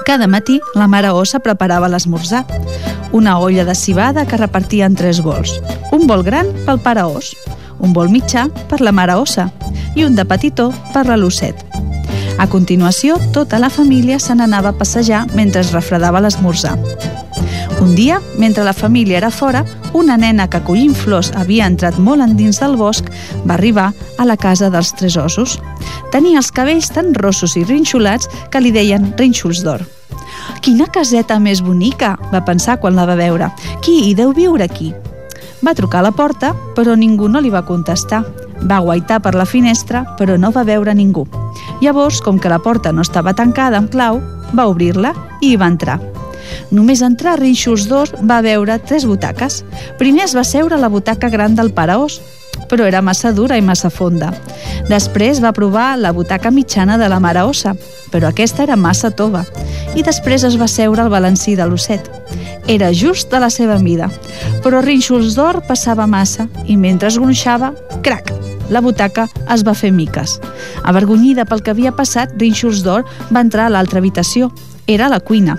Cada 0.06 0.30
matí 0.30 0.62
la 0.78 0.86
mare 0.86 1.10
ossa 1.10 1.42
preparava 1.42 1.90
l'esmorzar. 1.90 2.46
Una 3.12 3.38
olla 3.38 3.64
de 3.64 3.74
cibada 3.74 4.26
que 4.26 4.36
repartia 4.36 4.86
en 4.86 4.94
tres 4.94 5.20
bols. 5.22 5.56
Un 5.90 6.06
bol 6.06 6.22
gran 6.22 6.46
pel 6.66 6.78
pare 6.78 7.02
os, 7.02 7.34
un 7.80 7.92
bol 7.92 8.08
mitjà 8.08 8.46
per 8.70 8.80
la 8.80 8.92
mare 8.92 9.16
ossa 9.18 9.48
i 9.96 10.04
un 10.06 10.14
de 10.14 10.24
petitó 10.24 10.70
per 10.94 11.06
la 11.08 11.16
l'osset. 11.18 11.66
A 12.38 12.46
continuació, 12.48 13.18
tota 13.34 13.58
la 13.58 13.68
família 13.68 14.18
se 14.18 14.34
n'anava 14.34 14.70
a 14.70 14.78
passejar 14.78 15.26
mentre 15.34 15.60
es 15.60 15.74
refredava 15.74 16.22
l'esmorzar. 16.22 16.78
Un 17.80 17.94
dia, 17.94 18.20
mentre 18.38 18.64
la 18.64 18.72
família 18.72 19.18
era 19.18 19.30
fora, 19.30 19.64
una 19.92 20.16
nena 20.16 20.46
que 20.48 20.62
collint 20.62 20.94
flors 20.94 21.32
havia 21.34 21.66
entrat 21.66 21.98
molt 21.98 22.22
endins 22.22 22.60
del 22.60 22.76
bosc 22.76 23.08
va 23.44 23.56
arribar 23.56 23.90
a 24.18 24.28
la 24.28 24.36
casa 24.36 24.70
dels 24.70 24.92
tres 24.96 25.16
ossos. 25.16 25.58
Tenia 26.12 26.38
els 26.38 26.52
cabells 26.52 26.92
tan 26.94 27.14
rossos 27.14 27.56
i 27.56 27.64
rinxolats 27.64 28.28
que 28.50 28.60
li 28.60 28.72
deien 28.72 29.12
rínxols 29.18 29.64
d'or. 29.64 29.84
Quina 30.60 30.90
caseta 30.92 31.38
més 31.40 31.62
bonica, 31.64 32.18
va 32.28 32.42
pensar 32.44 32.74
quan 32.82 32.92
la 32.92 33.06
va 33.08 33.14
veure. 33.16 33.46
Qui 33.80 33.94
hi 34.04 34.10
deu 34.14 34.34
viure 34.36 34.66
aquí? 34.66 34.90
Va 35.64 35.72
trucar 35.76 36.02
a 36.02 36.04
la 36.04 36.12
porta, 36.12 36.50
però 36.76 36.92
ningú 36.96 37.30
no 37.32 37.40
li 37.40 37.48
va 37.48 37.64
contestar. 37.64 38.20
Va 38.68 38.82
guaitar 38.84 39.22
per 39.24 39.32
la 39.34 39.46
finestra, 39.48 40.02
però 40.18 40.36
no 40.36 40.50
va 40.52 40.66
veure 40.68 40.92
ningú. 40.94 41.24
Llavors, 41.80 42.20
com 42.20 42.38
que 42.38 42.52
la 42.52 42.60
porta 42.60 42.92
no 42.92 43.00
estava 43.00 43.32
tancada 43.32 43.80
amb 43.80 43.88
clau, 43.88 44.20
va 44.52 44.68
obrir-la 44.68 45.14
i 45.40 45.54
hi 45.54 45.56
va 45.56 45.70
entrar. 45.72 45.96
Només 46.70 47.00
entrar 47.00 47.38
a 47.38 47.40
Rínxols 47.40 47.88
d'Or 47.88 48.12
va 48.28 48.42
veure 48.44 48.76
tres 48.84 49.06
butaques. 49.08 49.62
Primer 49.98 50.26
es 50.26 50.36
va 50.36 50.44
seure 50.44 50.76
a 50.76 50.82
la 50.82 50.92
butaca 50.92 51.32
gran 51.32 51.56
del 51.56 51.72
paraós, 51.72 52.20
però 52.68 52.86
era 52.86 53.02
massa 53.02 53.32
dura 53.32 53.56
i 53.56 53.62
massa 53.62 53.90
fonda. 53.90 54.32
Després 54.88 55.40
va 55.42 55.54
provar 55.56 55.94
la 55.98 56.12
butaca 56.12 56.50
mitjana 56.50 56.98
de 56.98 57.08
la 57.08 57.20
mare 57.20 57.42
ossa, 57.46 57.74
però 58.10 58.28
aquesta 58.30 58.64
era 58.66 58.76
massa 58.76 59.10
tova. 59.10 59.44
I 59.94 60.02
després 60.06 60.44
es 60.44 60.58
va 60.60 60.68
seure 60.68 61.02
al 61.02 61.12
balancí 61.12 61.56
de 61.56 61.66
l'osset. 61.66 62.10
Era 62.68 62.92
just 62.94 63.30
de 63.30 63.40
la 63.40 63.50
seva 63.50 63.78
mida, 63.78 64.10
però 64.62 64.82
Rínxols 64.84 65.34
d'Or 65.34 65.62
passava 65.66 66.06
massa 66.06 66.46
i 66.66 66.76
mentre 66.76 67.08
es 67.08 67.18
gronxava, 67.18 67.72
crac, 68.02 68.30
la 68.70 68.82
butaca 68.84 69.26
es 69.50 69.64
va 69.66 69.74
fer 69.74 69.90
miques. 69.90 70.38
Avergonyida 70.86 71.44
pel 71.44 71.64
que 71.64 71.72
havia 71.74 71.92
passat, 71.96 72.36
Rínxols 72.38 72.84
d'Or 72.86 73.06
va 73.30 73.42
entrar 73.42 73.66
a 73.66 73.74
l'altra 73.74 73.98
habitació, 73.98 74.52
era 74.86 75.08
la 75.08 75.20
cuina. 75.20 75.58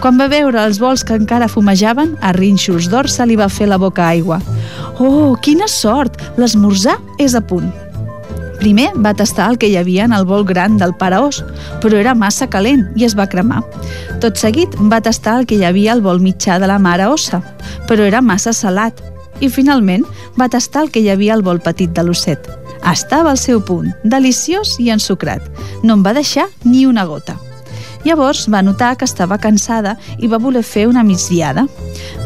Quan 0.00 0.18
va 0.20 0.30
veure 0.32 0.64
els 0.64 0.80
vols 0.82 1.04
que 1.04 1.16
encara 1.18 1.48
fumejaven, 1.48 2.16
a 2.20 2.32
Rínxols 2.32 2.88
d'Or 2.90 3.10
se 3.10 3.26
li 3.26 3.36
va 3.36 3.50
fer 3.52 3.68
la 3.68 3.78
boca 3.78 4.06
aigua. 4.08 4.40
Oh, 4.98 5.36
quina 5.42 5.68
sort! 5.68 6.20
L'esmorzar 6.38 6.98
és 7.18 7.34
a 7.34 7.40
punt. 7.40 7.72
Primer 8.62 8.92
va 8.94 9.10
tastar 9.18 9.48
el 9.50 9.56
que 9.58 9.66
hi 9.66 9.76
havia 9.76 10.04
en 10.06 10.12
el 10.14 10.24
bol 10.24 10.44
gran 10.46 10.76
del 10.78 10.92
paraós, 10.94 11.40
però 11.82 11.98
era 11.98 12.14
massa 12.14 12.46
calent 12.46 12.84
i 12.94 13.02
es 13.02 13.16
va 13.18 13.26
cremar. 13.26 13.64
Tot 14.22 14.38
seguit 14.38 14.76
va 14.92 15.00
tastar 15.02 15.40
el 15.40 15.48
que 15.50 15.58
hi 15.58 15.64
havia 15.66 15.96
al 15.96 16.02
bol 16.04 16.22
mitjà 16.22 16.60
de 16.62 16.68
la 16.70 16.78
mare 16.78 17.08
ossa, 17.10 17.42
però 17.90 18.06
era 18.06 18.22
massa 18.22 18.54
salat. 18.54 19.02
I 19.42 19.50
finalment 19.50 20.06
va 20.38 20.46
tastar 20.46 20.84
el 20.86 20.92
que 20.94 21.02
hi 21.02 21.10
havia 21.10 21.34
al 21.34 21.42
bol 21.42 21.58
petit 21.58 21.90
de 21.90 22.06
l'osset. 22.06 22.46
Estava 22.86 23.34
al 23.34 23.38
seu 23.38 23.58
punt, 23.66 23.90
deliciós 24.04 24.76
i 24.78 24.92
ensucrat. 24.94 25.42
No 25.82 25.98
en 25.98 26.06
va 26.06 26.14
deixar 26.14 26.46
ni 26.62 26.86
una 26.86 27.02
gota. 27.10 27.34
Llavors 28.04 28.48
va 28.50 28.62
notar 28.66 28.96
que 28.98 29.06
estava 29.06 29.38
cansada 29.38 29.94
i 30.18 30.28
va 30.30 30.40
voler 30.42 30.64
fer 30.66 30.88
una 30.90 31.04
migdiada. 31.06 31.66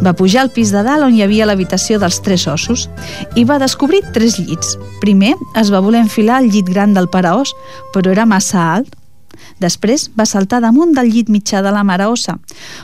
Va 0.05 0.15
pujar 0.17 0.47
al 0.47 0.53
pis 0.55 0.73
de 0.73 0.83
dalt 0.87 1.05
on 1.05 1.15
hi 1.15 1.23
havia 1.25 1.47
l'habitació 1.49 2.01
dels 2.01 2.21
tres 2.25 2.47
ossos 2.49 2.87
i 3.37 3.45
va 3.45 3.61
descobrir 3.61 4.03
tres 4.15 4.39
llits. 4.41 4.77
Primer 5.03 5.35
es 5.61 5.73
va 5.73 5.83
voler 5.85 6.01
enfilar 6.05 6.41
al 6.41 6.49
llit 6.49 6.69
gran 6.73 6.95
del 6.97 7.11
paraós, 7.13 7.53
però 7.93 8.13
era 8.13 8.27
massa 8.27 8.63
alt. 8.75 8.95
Després 9.61 10.09
va 10.17 10.25
saltar 10.29 10.63
damunt 10.65 10.95
del 10.97 11.13
llit 11.13 11.29
mitjà 11.33 11.63
de 11.65 11.73
la 11.73 11.85
mare 11.85 12.09
ossa, 12.09 12.39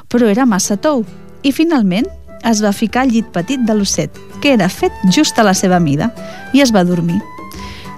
però 0.08 0.28
era 0.28 0.46
massa 0.48 0.76
tou. 0.76 1.06
I 1.42 1.52
finalment 1.52 2.08
es 2.44 2.60
va 2.62 2.72
ficar 2.76 3.06
al 3.06 3.12
llit 3.12 3.28
petit 3.32 3.60
de 3.64 3.74
l'osset, 3.76 4.10
que 4.42 4.52
era 4.52 4.68
fet 4.68 4.92
just 5.10 5.38
a 5.38 5.46
la 5.46 5.54
seva 5.54 5.80
mida, 5.80 6.10
i 6.52 6.60
es 6.60 6.74
va 6.74 6.84
dormir. 6.84 7.20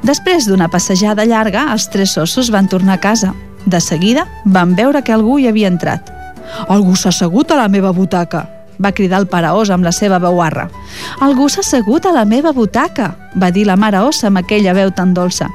Després 0.04 0.44
d'una 0.44 0.68
passejada 0.68 1.24
llarga, 1.24 1.70
els 1.72 1.88
tres 1.88 2.12
ossos 2.20 2.50
van 2.52 2.68
tornar 2.68 2.98
a 2.98 3.00
casa, 3.00 3.32
de 3.66 3.80
seguida 3.80 4.26
van 4.44 4.74
veure 4.76 5.02
que 5.02 5.12
algú 5.12 5.38
hi 5.38 5.48
havia 5.48 5.68
entrat. 5.68 6.10
«Algú 6.68 6.94
s'ha 6.96 7.08
assegut 7.08 7.50
a 7.50 7.56
la 7.56 7.68
meva 7.68 7.92
butaca!» 7.92 8.46
va 8.78 8.92
cridar 8.92 9.20
el 9.20 9.28
pare 9.30 9.50
os 9.54 9.70
amb 9.70 9.84
la 9.84 9.92
seva 9.92 10.18
veu 10.18 10.40
arra. 10.42 10.68
«Algú 11.20 11.48
s'ha 11.48 11.62
assegut 11.62 12.06
a 12.06 12.12
la 12.12 12.24
meva 12.24 12.52
butaca!» 12.52 13.14
va 13.34 13.50
dir 13.50 13.66
la 13.66 13.76
mare 13.76 14.00
ossa 14.00 14.28
amb 14.28 14.38
aquella 14.38 14.74
veu 14.74 14.90
tan 14.90 15.14
dolça. 15.14 15.48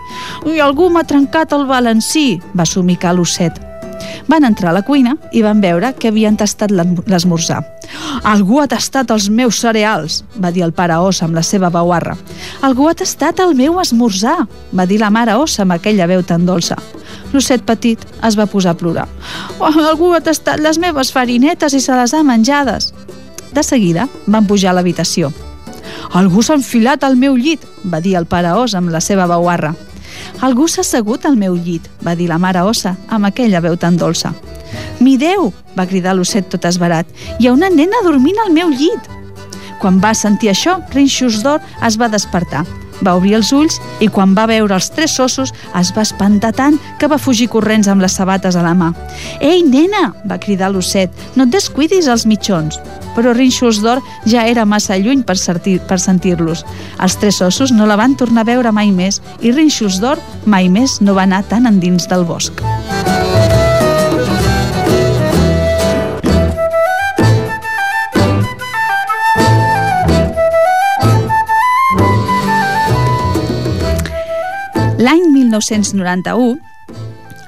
«I 0.45 0.59
algú 0.59 0.89
m'ha 0.89 1.03
trencat 1.03 1.53
el 1.53 1.65
balancí!» 1.67 2.39
va 2.55 2.65
somicar 2.65 3.13
l'osset. 3.15 3.59
Van 4.27 4.45
entrar 4.45 4.69
a 4.69 4.73
la 4.77 4.83
cuina 4.85 5.15
i 5.33 5.41
van 5.41 5.61
veure 5.61 5.93
que 5.97 6.07
havien 6.07 6.37
tastat 6.37 6.71
l'esmorzar. 6.71 7.63
Algú 8.23 8.59
ha 8.61 8.67
tastat 8.67 9.11
els 9.11 9.29
meus 9.29 9.59
cereals, 9.59 10.23
va 10.37 10.51
dir 10.51 10.63
el 10.63 10.73
pare 10.73 10.95
ossa 10.95 11.25
amb 11.25 11.35
la 11.35 11.43
seva 11.43 11.71
bauarra. 11.73 12.15
Algú 12.61 12.87
ha 12.87 12.95
tastat 12.95 13.39
el 13.43 13.55
meu 13.55 13.79
esmorzar, 13.81 14.45
va 14.71 14.85
dir 14.85 14.99
la 15.01 15.09
mare 15.09 15.35
ossa 15.35 15.63
amb 15.63 15.75
aquella 15.75 16.07
veu 16.07 16.23
tan 16.23 16.45
dolça. 16.45 16.77
L'osset 17.33 17.61
petit 17.65 18.01
es 18.25 18.37
va 18.39 18.47
posar 18.49 18.73
a 18.73 18.79
plorar. 18.79 19.07
Oh, 19.59 19.69
algú 19.69 20.13
ha 20.15 20.23
tastat 20.25 20.61
les 20.63 20.79
meves 20.81 21.11
farinetes 21.13 21.75
i 21.77 21.81
se 21.83 21.95
les 21.95 22.13
ha 22.13 22.23
menjades. 22.23 22.93
De 23.53 23.63
seguida 23.63 24.07
van 24.27 24.47
pujar 24.47 24.71
a 24.71 24.77
l'habitació. 24.77 25.31
Algú 26.13 26.41
s'ha 26.41 26.57
enfilat 26.57 27.03
al 27.03 27.17
meu 27.17 27.37
llit, 27.37 27.61
va 27.85 28.01
dir 28.01 28.15
el 28.17 28.25
pare 28.25 28.53
os 28.57 28.75
amb 28.77 28.89
la 28.93 29.01
seva 29.01 29.27
bauarra. 29.29 29.75
Algú 30.41 30.67
s'ha 30.67 30.81
assegut 30.81 31.25
al 31.25 31.37
meu 31.37 31.55
llit, 31.55 31.85
va 32.05 32.15
dir 32.15 32.29
la 32.29 32.39
mare 32.41 32.63
ossa, 32.65 32.95
amb 33.09 33.29
aquella 33.29 33.61
veu 33.61 33.77
tan 33.77 33.97
dolça. 33.97 34.33
Mi 34.99 35.17
Déu, 35.17 35.51
va 35.77 35.87
cridar 35.87 36.15
l'osset 36.15 36.49
tot 36.49 36.65
esbarat, 36.65 37.07
hi 37.39 37.47
ha 37.47 37.53
una 37.53 37.69
nena 37.69 38.03
dormint 38.05 38.39
al 38.43 38.53
meu 38.53 38.69
llit. 38.69 39.09
Quan 39.79 40.01
va 40.03 40.13
sentir 40.13 40.51
això, 40.51 40.79
Rinxos 40.93 41.41
d'Or 41.43 41.61
es 41.87 41.97
va 41.99 42.09
despertar. 42.11 42.65
Va 43.05 43.15
obrir 43.15 43.35
els 43.39 43.51
ulls 43.55 43.79
i 44.03 44.09
quan 44.11 44.35
va 44.37 44.47
veure 44.49 44.75
els 44.75 44.89
tres 44.93 45.17
ossos 45.19 45.53
es 45.79 45.91
va 45.95 46.05
espantar 46.05 46.51
tant 46.57 46.79
que 46.99 47.07
va 47.07 47.19
fugir 47.21 47.49
corrents 47.51 47.87
amb 47.87 48.03
les 48.03 48.15
sabates 48.15 48.55
a 48.55 48.63
la 48.65 48.75
mà. 48.75 48.91
«Ei, 49.39 49.63
nena!» 49.63 50.13
va 50.25 50.39
cridar 50.39 50.71
l'osset. 50.71 51.11
«No 51.35 51.47
et 51.47 51.53
descuidis 51.55 52.07
els 52.07 52.25
mitjons!» 52.29 52.79
Però 53.15 53.33
Rinxos 53.33 53.81
d'Or 53.83 54.03
ja 54.29 54.45
era 54.47 54.67
massa 54.69 54.97
lluny 54.97 55.23
per, 55.27 55.35
per 55.87 55.99
sentir-los. 55.99 56.63
Els 56.99 57.17
tres 57.19 57.41
ossos 57.41 57.73
no 57.75 57.89
la 57.89 57.97
van 57.99 58.15
tornar 58.15 58.45
a 58.45 58.51
veure 58.51 58.71
mai 58.71 58.91
més 58.91 59.21
i 59.41 59.51
Rinxos 59.51 59.99
d'Or 59.99 60.21
mai 60.45 60.69
més 60.69 60.99
no 61.01 61.17
va 61.17 61.27
anar 61.27 61.43
tan 61.49 61.67
endins 61.67 62.07
del 62.07 62.25
bosc. 62.25 62.63
1991, 75.49 76.59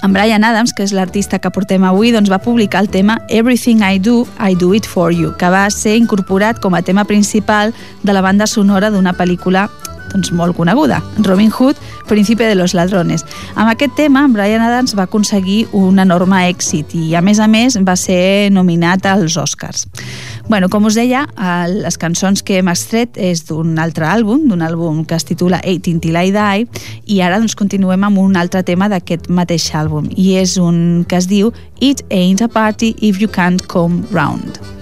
en 0.04 0.14
Brian 0.14 0.44
Adams, 0.44 0.74
que 0.74 0.82
és 0.82 0.96
l'artista 0.98 1.38
que 1.38 1.52
portem 1.54 1.84
avui, 1.86 2.10
doncs 2.10 2.32
va 2.34 2.42
publicar 2.42 2.82
el 2.82 2.90
tema 2.90 3.20
Everything 3.30 3.84
I 3.86 4.00
Do, 4.02 4.26
I 4.42 4.58
Do 4.58 4.74
It 4.74 4.90
For 4.90 5.14
You, 5.14 5.36
que 5.38 5.52
va 5.54 5.68
ser 5.70 5.94
incorporat 6.00 6.58
com 6.60 6.74
a 6.74 6.82
tema 6.82 7.06
principal 7.06 7.76
de 8.02 8.16
la 8.18 8.26
banda 8.26 8.50
sonora 8.50 8.90
d'una 8.90 9.14
pel·lícula 9.14 9.68
doncs, 10.12 10.32
molt 10.36 10.58
coneguda, 10.58 11.02
Robin 11.24 11.52
Hood, 11.52 11.78
Príncipe 12.08 12.44
de 12.44 12.56
los 12.56 12.74
Ladrones. 12.74 13.24
Amb 13.56 13.70
aquest 13.72 13.96
tema, 13.96 14.26
Brian 14.28 14.62
Adams 14.62 14.96
va 14.98 15.06
aconseguir 15.08 15.68
un 15.72 16.00
enorme 16.04 16.44
èxit 16.50 16.96
i, 16.98 17.14
a 17.16 17.22
més 17.22 17.40
a 17.40 17.48
més, 17.48 17.78
va 17.80 17.96
ser 17.96 18.52
nominat 18.52 19.06
als 19.08 19.38
Oscars. 19.40 19.88
Bueno, 20.48 20.70
com 20.70 20.86
us 20.86 20.98
deia, 20.98 21.26
les 21.72 21.98
cançons 22.02 22.44
que 22.44 22.58
hem 22.60 22.72
extret 22.72 23.18
és 23.22 23.46
d'un 23.48 23.78
altre 23.80 24.08
àlbum, 24.10 24.48
d'un 24.50 24.66
àlbum 24.66 25.06
que 25.08 25.16
es 25.16 25.28
titula 25.28 25.62
18 25.64 26.02
Till 26.04 26.18
I 26.18 26.34
Die, 26.36 26.68
i 27.16 27.22
ara 27.22 27.40
doncs, 27.40 27.56
continuem 27.56 28.04
amb 28.10 28.20
un 28.22 28.36
altre 28.40 28.64
tema 28.68 28.90
d'aquest 28.92 29.30
mateix 29.30 29.70
àlbum, 29.78 30.10
i 30.18 30.36
és 30.42 30.58
un 30.62 31.06
que 31.08 31.22
es 31.22 31.30
diu 31.32 31.54
It 31.80 32.06
Ain't 32.10 32.44
a 32.44 32.52
Party 32.52 32.96
If 33.00 33.22
You 33.22 33.32
Can't 33.32 33.68
Come 33.72 34.04
Round. 34.12 34.81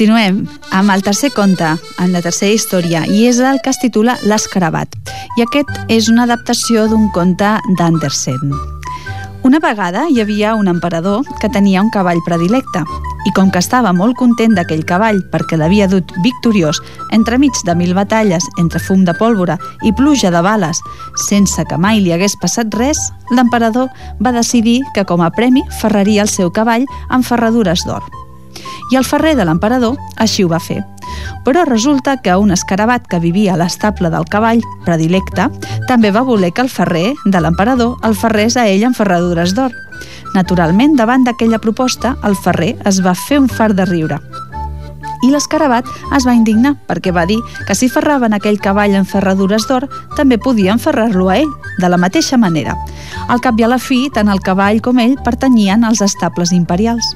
Continuem 0.00 0.46
amb 0.72 0.90
el 0.94 1.02
tercer 1.04 1.28
conte, 1.36 1.74
en 2.00 2.14
la 2.14 2.22
tercera 2.24 2.54
història, 2.56 3.02
i 3.04 3.26
és 3.28 3.36
el 3.44 3.58
que 3.60 3.68
es 3.68 3.78
titula 3.82 4.14
L'Escarabat. 4.24 4.94
I 5.36 5.42
aquest 5.44 5.68
és 5.92 6.06
una 6.08 6.22
adaptació 6.24 6.86
d'un 6.88 7.10
conte 7.12 7.50
d'Andersen. 7.76 8.54
Una 9.44 9.60
vegada 9.60 10.06
hi 10.08 10.22
havia 10.22 10.54
un 10.56 10.70
emperador 10.72 11.28
que 11.42 11.50
tenia 11.52 11.82
un 11.84 11.90
cavall 11.92 12.22
predilecte 12.24 12.80
i 13.28 13.32
com 13.36 13.50
que 13.52 13.60
estava 13.60 13.92
molt 13.92 14.16
content 14.16 14.56
d'aquell 14.56 14.86
cavall 14.88 15.20
perquè 15.34 15.58
l'havia 15.60 15.90
dut 15.92 16.16
victoriós 16.24 16.80
entremig 17.12 17.60
de 17.68 17.74
mil 17.76 17.92
batalles 17.92 18.48
entre 18.56 18.80
fum 18.80 19.04
de 19.04 19.12
pólvora 19.20 19.58
i 19.84 19.92
pluja 19.92 20.32
de 20.32 20.40
bales 20.40 20.80
sense 21.26 21.66
que 21.68 21.76
mai 21.76 22.00
li 22.00 22.16
hagués 22.16 22.38
passat 22.40 22.72
res, 22.72 23.04
l'emperador 23.36 23.92
va 24.16 24.32
decidir 24.32 24.80
que 24.96 25.04
com 25.04 25.20
a 25.20 25.28
premi 25.28 25.60
ferraria 25.82 26.24
el 26.24 26.32
seu 26.32 26.48
cavall 26.48 26.88
amb 27.10 27.28
ferradures 27.28 27.84
d'or 27.84 28.19
i 28.92 28.98
el 28.98 29.06
ferrer 29.06 29.36
de 29.38 29.46
l'emperador 29.46 29.96
així 30.16 30.44
ho 30.44 30.50
va 30.50 30.60
fer. 30.60 30.80
Però 31.44 31.64
resulta 31.66 32.16
que 32.22 32.36
un 32.36 32.50
escarabat 32.54 33.06
que 33.10 33.20
vivia 33.22 33.54
a 33.54 33.60
l'estable 33.60 34.10
del 34.10 34.28
cavall 34.30 34.62
predilecte 34.86 35.48
també 35.88 36.12
va 36.14 36.26
voler 36.26 36.52
que 36.52 36.62
el 36.66 36.72
ferrer 36.72 37.14
de 37.24 37.40
l'emperador 37.40 37.96
el 38.06 38.14
ferrés 38.14 38.56
a 38.56 38.68
ell 38.68 38.86
amb 38.88 38.96
ferradures 38.98 39.56
d'or. 39.56 39.74
Naturalment, 40.34 40.94
davant 40.96 41.26
d'aquella 41.26 41.58
proposta, 41.58 42.14
el 42.24 42.38
ferrer 42.38 42.76
es 42.86 43.02
va 43.04 43.18
fer 43.18 43.40
un 43.42 43.50
far 43.50 43.74
de 43.74 43.88
riure 43.88 44.20
i 45.22 45.30
l'escarabat 45.30 45.88
es 46.16 46.26
va 46.26 46.34
indignar 46.36 46.74
perquè 46.88 47.12
va 47.12 47.26
dir 47.28 47.38
que 47.68 47.76
si 47.76 47.90
ferraven 47.92 48.34
aquell 48.36 48.60
cavall 48.62 48.96
en 48.96 49.08
ferradures 49.08 49.66
d'or, 49.68 49.88
també 50.16 50.38
podien 50.40 50.80
ferrar-lo 50.80 51.28
a 51.28 51.38
ell, 51.42 51.50
de 51.80 51.88
la 51.92 52.00
mateixa 52.00 52.40
manera. 52.40 52.76
Al 53.28 53.42
cap 53.44 53.58
i 53.60 53.66
a 53.66 53.70
la 53.70 53.78
fi, 53.78 54.06
tant 54.14 54.32
el 54.32 54.40
cavall 54.44 54.80
com 54.84 55.00
ell 55.02 55.18
pertanyien 55.24 55.84
als 55.84 56.00
estables 56.04 56.54
imperials. 56.56 57.14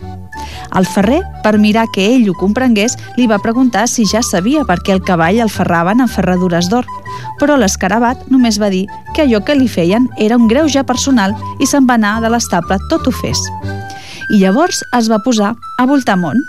El 0.75 0.87
ferrer, 0.91 1.23
per 1.45 1.55
mirar 1.63 1.87
que 1.95 2.05
ell 2.17 2.27
ho 2.29 2.35
comprengués, 2.35 2.97
li 3.17 3.29
va 3.31 3.39
preguntar 3.43 3.87
si 3.89 4.07
ja 4.11 4.23
sabia 4.27 4.65
per 4.67 4.81
què 4.83 4.95
el 4.97 5.03
cavall 5.07 5.39
el 5.45 5.53
ferraven 5.53 6.03
en 6.03 6.11
ferradures 6.11 6.69
d'or. 6.71 6.89
Però 7.39 7.57
l'escarabat 7.59 8.27
només 8.31 8.59
va 8.61 8.73
dir 8.75 8.87
que 9.15 9.23
allò 9.23 9.41
que 9.47 9.55
li 9.55 9.69
feien 9.71 10.09
era 10.19 10.39
un 10.41 10.49
greuge 10.51 10.83
personal 10.85 11.37
i 11.61 11.71
se'n 11.71 11.87
va 11.87 11.95
anar 11.95 12.17
de 12.25 12.33
l'estable 12.35 12.81
tot 12.91 13.07
ho 13.07 13.15
fes. 13.15 13.39
I 14.35 14.41
llavors 14.41 14.83
es 14.99 15.11
va 15.13 15.23
posar 15.23 15.55
a 15.79 15.87
voltar 15.87 16.19
món. 16.19 16.43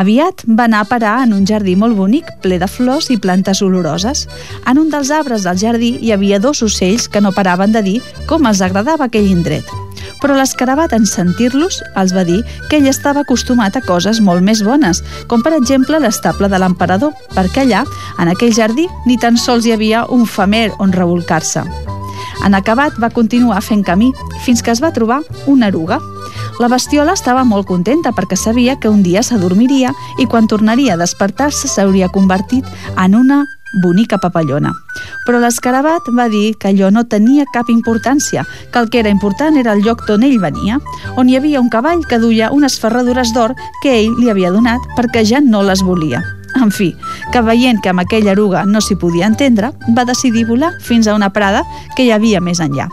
Aviat 0.00 0.42
va 0.48 0.64
anar 0.64 0.80
a 0.82 0.88
parar 0.88 1.16
en 1.26 1.34
un 1.36 1.44
jardí 1.46 1.76
molt 1.76 1.94
bonic, 1.94 2.30
ple 2.42 2.58
de 2.58 2.66
flors 2.66 3.10
i 3.12 3.18
plantes 3.20 3.60
oloroses. 3.62 4.26
En 4.66 4.80
un 4.80 4.90
dels 4.90 5.12
arbres 5.12 5.44
del 5.46 5.60
jardí 5.60 5.94
hi 6.00 6.14
havia 6.16 6.40
dos 6.40 6.64
ocells 6.64 7.06
que 7.12 7.20
no 7.20 7.36
paraven 7.36 7.76
de 7.76 7.84
dir 7.84 7.98
com 8.26 8.48
els 8.48 8.64
agradava 8.64 9.10
aquell 9.10 9.30
indret 9.30 9.68
però 10.22 10.36
l'escarabat 10.38 10.94
en 10.94 11.04
sentir-los 11.08 11.80
els 11.98 12.14
va 12.14 12.22
dir 12.24 12.40
que 12.70 12.78
ell 12.78 12.86
estava 12.88 13.26
acostumat 13.26 13.76
a 13.76 13.82
coses 13.84 14.22
molt 14.22 14.46
més 14.46 14.62
bones, 14.62 15.02
com 15.28 15.42
per 15.42 15.56
exemple 15.58 15.98
l'estable 16.00 16.48
de 16.48 16.60
l'emperador, 16.62 17.16
perquè 17.34 17.66
allà, 17.66 17.82
en 18.22 18.30
aquell 18.30 18.54
jardí, 18.54 18.86
ni 19.06 19.18
tan 19.18 19.36
sols 19.36 19.66
hi 19.66 19.74
havia 19.74 20.06
un 20.14 20.24
famer 20.24 20.70
on 20.78 20.94
revolcar-se. 20.94 21.66
En 22.46 22.54
acabat 22.54 22.96
va 23.02 23.10
continuar 23.10 23.60
fent 23.62 23.84
camí, 23.86 24.12
fins 24.46 24.62
que 24.62 24.72
es 24.72 24.82
va 24.82 24.92
trobar 24.94 25.20
una 25.46 25.68
eruga. 25.68 25.98
La 26.60 26.68
bestiola 26.70 27.14
estava 27.16 27.44
molt 27.44 27.66
contenta 27.66 28.12
perquè 28.14 28.38
sabia 28.38 28.78
que 28.78 28.90
un 28.90 29.02
dia 29.02 29.22
s'adormiria 29.22 29.92
i 30.18 30.26
quan 30.26 30.46
tornaria 30.50 30.94
a 30.94 31.00
despertar-se 31.00 31.70
s'hauria 31.70 32.10
convertit 32.12 32.66
en 32.96 33.18
una 33.18 33.44
bonica 33.72 34.18
papallona. 34.18 34.72
Però 35.26 35.38
l'escarabat 35.40 36.10
va 36.16 36.28
dir 36.28 36.54
que 36.58 36.72
allò 36.72 36.90
no 36.90 37.04
tenia 37.04 37.46
cap 37.54 37.70
importància, 37.70 38.44
que 38.72 38.78
el 38.78 38.90
que 38.90 39.00
era 39.00 39.10
important 39.10 39.56
era 39.56 39.72
el 39.72 39.82
lloc 39.82 40.04
d'on 40.06 40.22
ell 40.26 40.38
venia, 40.42 40.78
on 41.16 41.28
hi 41.28 41.36
havia 41.36 41.60
un 41.60 41.70
cavall 41.70 42.04
que 42.08 42.20
duia 42.20 42.52
unes 42.52 42.78
ferradures 42.80 43.32
d'or 43.32 43.56
que 43.82 43.96
ell 44.02 44.14
li 44.18 44.30
havia 44.30 44.52
donat 44.52 44.80
perquè 44.96 45.24
ja 45.24 45.40
no 45.40 45.62
les 45.62 45.82
volia. 45.82 46.22
En 46.60 46.70
fi, 46.70 46.90
que 47.32 47.40
veient 47.40 47.80
que 47.80 47.88
amb 47.88 48.02
aquella 48.02 48.34
eruga 48.34 48.66
no 48.68 48.80
s'hi 48.80 48.98
podia 49.00 49.26
entendre, 49.26 49.72
va 49.96 50.04
decidir 50.04 50.44
volar 50.44 50.74
fins 50.84 51.08
a 51.08 51.14
una 51.16 51.32
prada 51.32 51.64
que 51.96 52.04
hi 52.04 52.12
havia 52.12 52.42
més 52.44 52.60
enllà. 52.60 52.90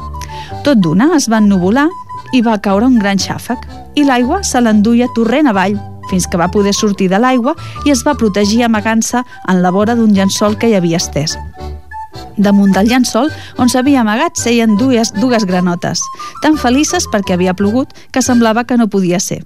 Tot 0.64 0.80
d'una 0.80 1.12
es 1.18 1.28
va 1.30 1.42
ennuvolar 1.44 1.90
i 2.32 2.42
va 2.46 2.60
caure 2.64 2.88
un 2.88 3.00
gran 3.00 3.20
xàfec, 3.20 3.66
i 3.96 4.06
l'aigua 4.06 4.44
se 4.44 4.62
l'enduia 4.62 5.10
torrent 5.16 5.50
avall, 5.50 5.76
fins 6.10 6.28
que 6.28 6.38
va 6.38 6.52
poder 6.52 6.74
sortir 6.74 7.10
de 7.10 7.20
l'aigua 7.22 7.56
i 7.86 7.94
es 7.94 8.04
va 8.08 8.18
protegir 8.18 8.64
amagant-se 8.66 9.22
en 9.22 9.62
la 9.62 9.72
vora 9.72 9.96
d'un 9.96 10.14
llençol 10.16 10.58
que 10.58 10.70
hi 10.70 10.76
havia 10.78 10.98
estès. 10.98 11.38
Damunt 12.40 12.72
del 12.72 12.88
llençol, 12.88 13.30
on 13.60 13.70
s'havia 13.70 14.02
amagat, 14.02 14.40
seien 14.40 14.78
dues, 14.80 15.12
dues 15.20 15.46
granotes, 15.46 16.02
tan 16.44 16.58
felices 16.58 17.08
perquè 17.12 17.36
havia 17.36 17.54
plogut 17.54 17.92
que 18.16 18.24
semblava 18.24 18.64
que 18.64 18.78
no 18.80 18.88
podia 18.88 19.20
ser. 19.20 19.44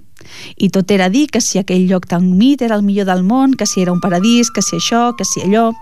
I 0.56 0.70
tot 0.70 0.90
era 0.90 1.10
dir 1.10 1.26
que 1.28 1.42
si 1.42 1.58
aquell 1.58 1.88
lloc 1.90 2.06
tan 2.10 2.30
humit 2.32 2.62
era 2.62 2.78
el 2.78 2.86
millor 2.86 3.10
del 3.10 3.24
món, 3.26 3.54
que 3.58 3.66
si 3.66 3.82
era 3.82 3.92
un 3.92 4.00
paradís, 4.00 4.50
que 4.50 4.62
si 4.62 4.78
això, 4.78 5.12
que 5.18 5.26
si 5.26 5.42
allò... 5.44 5.72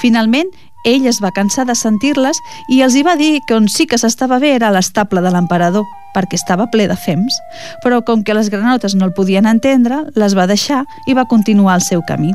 Finalment, 0.00 0.48
ell 0.88 1.06
es 1.06 1.20
va 1.24 1.34
cansar 1.36 1.66
de 1.68 1.76
sentir-les 1.78 2.40
i 2.72 2.82
els 2.86 2.96
hi 2.96 3.04
va 3.06 3.16
dir 3.20 3.42
que 3.46 3.56
on 3.58 3.68
sí 3.68 3.86
que 3.86 4.00
s'estava 4.00 4.40
bé 4.42 4.54
era 4.56 4.72
l'estable 4.74 5.22
de 5.24 5.32
l'emperador, 5.34 5.86
perquè 6.16 6.40
estava 6.40 6.68
ple 6.72 6.88
de 6.88 6.96
fems. 6.96 7.38
Però 7.84 8.00
com 8.04 8.24
que 8.24 8.36
les 8.36 8.50
granotes 8.50 8.96
no 8.96 9.08
el 9.08 9.16
podien 9.16 9.46
entendre, 9.46 10.04
les 10.16 10.36
va 10.38 10.48
deixar 10.50 10.84
i 11.06 11.16
va 11.18 11.28
continuar 11.28 11.78
el 11.78 11.86
seu 11.86 12.04
camí. 12.08 12.32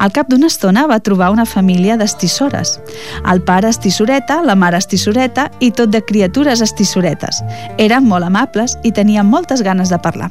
Al 0.00 0.12
cap 0.16 0.30
d'una 0.30 0.48
estona 0.48 0.86
va 0.88 1.00
trobar 1.04 1.30
una 1.30 1.44
família 1.44 1.96
d'estissores. 2.00 2.78
El 3.30 3.42
pare 3.44 3.68
estissoreta, 3.68 4.40
la 4.42 4.56
mare 4.56 4.78
estissoreta 4.80 5.50
i 5.60 5.70
tot 5.76 5.90
de 5.92 6.00
criatures 6.04 6.62
estissoretes. 6.64 7.42
Eren 7.76 8.06
molt 8.08 8.24
amables 8.24 8.78
i 8.82 8.92
tenien 8.96 9.28
moltes 9.28 9.62
ganes 9.62 9.92
de 9.92 9.98
parlar. 9.98 10.30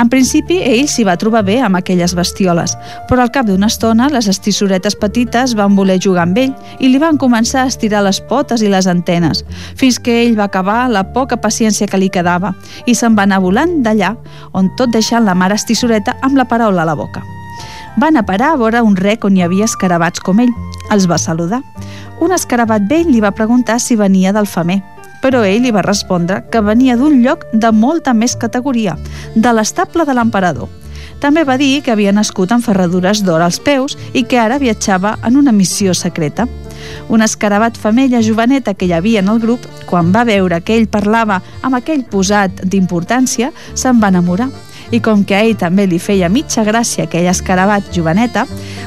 En 0.00 0.08
principi, 0.08 0.58
ell 0.64 0.88
s'hi 0.88 1.04
va 1.04 1.18
trobar 1.20 1.42
bé 1.44 1.58
amb 1.60 1.76
aquelles 1.76 2.14
bestioles, 2.16 2.76
però 3.10 3.26
al 3.26 3.32
cap 3.34 3.46
d'una 3.48 3.68
estona 3.68 4.08
les 4.12 4.28
estissoretes 4.32 4.96
petites 4.96 5.56
van 5.58 5.76
voler 5.76 5.98
jugar 6.00 6.24
amb 6.26 6.38
ell 6.38 6.54
i 6.80 6.88
li 6.88 7.02
van 7.02 7.20
començar 7.20 7.66
a 7.66 7.72
estirar 7.72 8.02
les 8.06 8.22
potes 8.30 8.62
i 8.62 8.72
les 8.72 8.88
antenes, 8.88 9.44
fins 9.76 10.00
que 10.00 10.22
ell 10.22 10.38
va 10.38 10.48
acabar 10.48 10.88
la 10.90 11.04
poca 11.12 11.36
paciència 11.36 11.88
que 11.88 12.00
li 12.00 12.10
quedava 12.12 12.54
i 12.86 12.96
se'n 12.96 13.18
va 13.18 13.28
anar 13.28 13.42
volant 13.44 13.80
d'allà, 13.84 14.16
on 14.52 14.72
tot 14.76 14.92
deixant 14.96 15.28
la 15.28 15.36
mare 15.36 15.60
estissoreta 15.60 16.16
amb 16.22 16.40
la 16.40 16.48
paraula 16.48 16.82
a 16.82 16.92
la 16.92 16.98
boca. 16.98 17.22
Van 17.96 18.16
a 18.16 18.22
parar 18.24 18.52
a 18.52 18.56
veure 18.56 18.80
un 18.80 18.96
rec 18.96 19.24
on 19.28 19.36
hi 19.36 19.42
havia 19.44 19.66
escarabats 19.68 20.20
com 20.24 20.40
ell. 20.40 20.52
Els 20.94 21.04
va 21.10 21.18
saludar. 21.20 21.60
Un 22.24 22.32
escarabat 22.32 22.86
vell 22.88 23.10
li 23.12 23.20
va 23.20 23.34
preguntar 23.36 23.78
si 23.80 23.96
venia 24.00 24.32
del 24.32 24.48
famer, 24.48 24.78
però 25.20 25.42
ell 25.44 25.60
li 25.66 25.72
va 25.74 25.84
respondre 25.84 26.40
que 26.50 26.62
venia 26.64 26.96
d'un 26.96 27.20
lloc 27.22 27.44
de 27.52 27.72
molta 27.72 28.14
més 28.14 28.34
categoria, 28.36 28.96
de 29.34 29.52
l'estable 29.52 30.06
de 30.08 30.16
l'emperador. 30.16 30.70
També 31.20 31.44
va 31.44 31.58
dir 31.58 31.82
que 31.84 31.92
havia 31.92 32.14
nascut 32.16 32.50
amb 32.50 32.64
ferradures 32.64 33.20
d'or 33.22 33.44
als 33.44 33.60
peus 33.60 33.94
i 34.12 34.24
que 34.24 34.40
ara 34.40 34.58
viatjava 34.58 35.18
en 35.22 35.36
una 35.36 35.52
missió 35.52 35.94
secreta. 35.94 36.48
Un 37.08 37.22
escarabat 37.22 37.76
femella 37.78 38.22
joveneta 38.24 38.74
que 38.74 38.88
hi 38.88 38.96
havia 38.96 39.20
en 39.20 39.28
el 39.28 39.38
grup, 39.38 39.68
quan 39.86 40.10
va 40.16 40.24
veure 40.24 40.58
que 40.64 40.74
ell 40.74 40.88
parlava 40.88 41.42
amb 41.62 41.76
aquell 41.78 42.02
posat 42.08 42.64
d'importància, 42.64 43.52
se'n 43.74 44.00
va 44.02 44.10
enamorar 44.10 44.48
i 44.92 45.00
com 45.00 45.24
que 45.24 45.34
a 45.34 45.42
ell 45.42 45.56
també 45.58 45.88
li 45.88 45.98
feia 45.98 46.28
mitja 46.28 46.64
gràcia 46.64 47.08
aquell 47.08 47.26
escarabat 47.30 47.90
joveneta, 47.94 48.46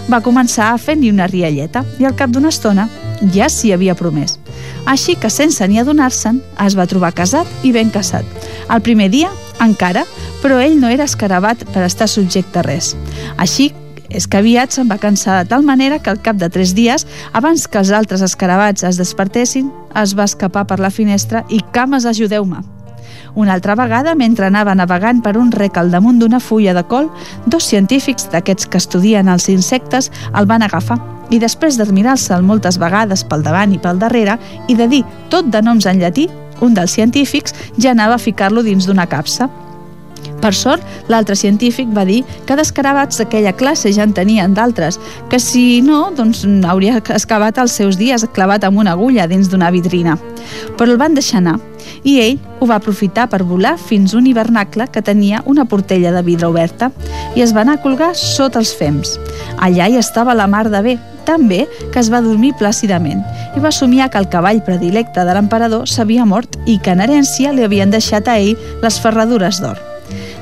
va 0.09 0.21
començar 0.21 0.71
a 0.71 0.79
fer-li 0.79 1.11
una 1.11 1.27
rialleta 1.27 1.83
i 1.99 2.05
al 2.05 2.15
cap 2.15 2.31
d'una 2.31 2.53
estona 2.53 2.87
ja 3.33 3.49
s'hi 3.49 3.73
havia 3.73 3.95
promès. 3.97 4.37
Així 4.85 5.15
que 5.17 5.31
sense 5.33 5.65
ni 5.67 5.79
adonar-se'n, 5.81 6.41
es 6.65 6.75
va 6.77 6.85
trobar 6.87 7.15
casat 7.17 7.49
i 7.63 7.71
ben 7.73 7.89
casat. 7.89 8.25
El 8.69 8.83
primer 8.85 9.09
dia, 9.09 9.31
encara, 9.63 10.05
però 10.43 10.59
ell 10.61 10.77
no 10.79 10.91
era 10.93 11.07
escarabat 11.09 11.65
per 11.73 11.85
estar 11.87 12.07
subjecte 12.11 12.61
a 12.61 12.65
res. 12.67 12.93
Així 13.37 13.71
és 14.09 14.27
que 14.29 14.37
aviat 14.37 14.75
se'n 14.75 14.91
va 14.91 15.01
cansar 15.01 15.41
de 15.41 15.49
tal 15.49 15.65
manera 15.65 15.97
que 15.99 16.13
al 16.13 16.21
cap 16.21 16.37
de 16.37 16.49
tres 16.53 16.75
dies, 16.77 17.07
abans 17.33 17.65
que 17.67 17.81
els 17.81 17.91
altres 17.91 18.21
escarabats 18.21 18.85
es 18.85 19.01
despertessin, 19.01 19.73
es 19.95 20.13
va 20.13 20.29
escapar 20.29 20.67
per 20.69 20.79
la 20.79 20.93
finestra 20.93 21.45
i 21.49 21.63
cames 21.73 22.05
ajudeu-me. 22.05 22.74
Una 23.35 23.53
altra 23.53 23.75
vegada, 23.75 24.15
mentre 24.15 24.47
anava 24.47 24.75
navegant 24.75 25.19
per 25.21 25.35
un 25.37 25.51
rec 25.51 25.75
al 25.77 25.91
damunt 25.91 26.21
d'una 26.21 26.39
fulla 26.39 26.73
de 26.73 26.85
col, 26.87 27.09
dos 27.45 27.67
científics 27.67 28.29
d'aquests 28.31 28.69
que 28.71 28.79
estudien 28.79 29.27
els 29.27 29.49
insectes 29.51 30.11
el 30.33 30.47
van 30.47 30.63
agafar 30.63 30.97
i 31.33 31.39
després 31.41 31.75
d'admirar-se'l 31.75 32.45
moltes 32.45 32.79
vegades 32.79 33.25
pel 33.27 33.43
davant 33.43 33.73
i 33.73 33.81
pel 33.81 33.99
darrere 33.99 34.37
i 34.69 34.77
de 34.77 34.87
dir 34.87 35.03
tot 35.33 35.51
de 35.51 35.61
noms 35.61 35.87
en 35.89 35.99
llatí, 35.99 36.29
un 36.61 36.73
dels 36.77 36.95
científics 36.95 37.55
ja 37.75 37.91
anava 37.91 38.15
a 38.15 38.21
ficar-lo 38.21 38.63
dins 38.63 38.87
d'una 38.87 39.09
capsa. 39.11 39.49
Per 40.41 40.53
sort, 40.53 40.83
l'altre 41.11 41.35
científic 41.35 41.89
va 41.95 42.05
dir 42.05 42.23
que 42.45 42.57
d'escarabats 42.57 43.21
d'aquella 43.21 43.55
classe 43.57 43.91
ja 43.95 44.05
en 44.05 44.13
tenien 44.13 44.53
d'altres, 44.53 44.99
que 45.29 45.39
si 45.39 45.81
no, 45.85 46.09
doncs 46.15 46.45
hauria 46.65 46.99
excavat 47.01 47.59
els 47.61 47.77
seus 47.77 47.99
dies 48.01 48.25
clavat 48.33 48.63
amb 48.63 48.81
una 48.83 48.95
agulla 48.95 49.27
dins 49.27 49.49
d'una 49.49 49.71
vitrina. 49.73 50.17
Però 50.77 50.91
el 50.91 51.01
van 51.01 51.15
deixar 51.17 51.41
anar 51.41 51.59
i 52.05 52.19
ell 52.21 52.37
ho 52.59 52.67
va 52.69 52.77
aprofitar 52.79 53.27
per 53.31 53.43
volar 53.43 53.75
fins 53.81 54.13
un 54.17 54.27
hivernacle 54.29 54.87
que 54.93 55.03
tenia 55.05 55.41
una 55.45 55.65
portella 55.65 56.13
de 56.13 56.21
vidre 56.25 56.49
oberta 56.49 56.91
i 57.35 57.43
es 57.45 57.53
va 57.55 57.63
anar 57.65 57.79
a 57.79 57.83
colgar 57.83 58.13
sota 58.19 58.61
els 58.61 58.73
fems. 58.77 59.17
Allà 59.57 59.89
hi 59.89 59.97
estava 59.99 60.37
la 60.37 60.47
mar 60.47 60.67
de 60.69 60.81
bé, 60.85 60.95
tan 61.25 61.49
bé 61.49 61.65
que 61.91 61.99
es 61.99 62.11
va 62.13 62.21
dormir 62.21 62.53
plàcidament 62.59 63.23
i 63.57 63.63
va 63.63 63.73
somiar 63.73 64.11
que 64.11 64.21
el 64.21 64.29
cavall 64.29 64.61
predilecte 64.67 65.25
de 65.25 65.35
l'emperador 65.35 65.89
s'havia 65.89 66.29
mort 66.29 66.59
i 66.65 66.77
que 66.77 66.93
en 66.93 67.03
herència 67.05 67.53
li 67.55 67.65
havien 67.65 67.91
deixat 67.91 68.29
a 68.29 68.39
ell 68.39 68.55
les 68.85 69.01
ferradures 69.01 69.61
d'or. 69.63 69.94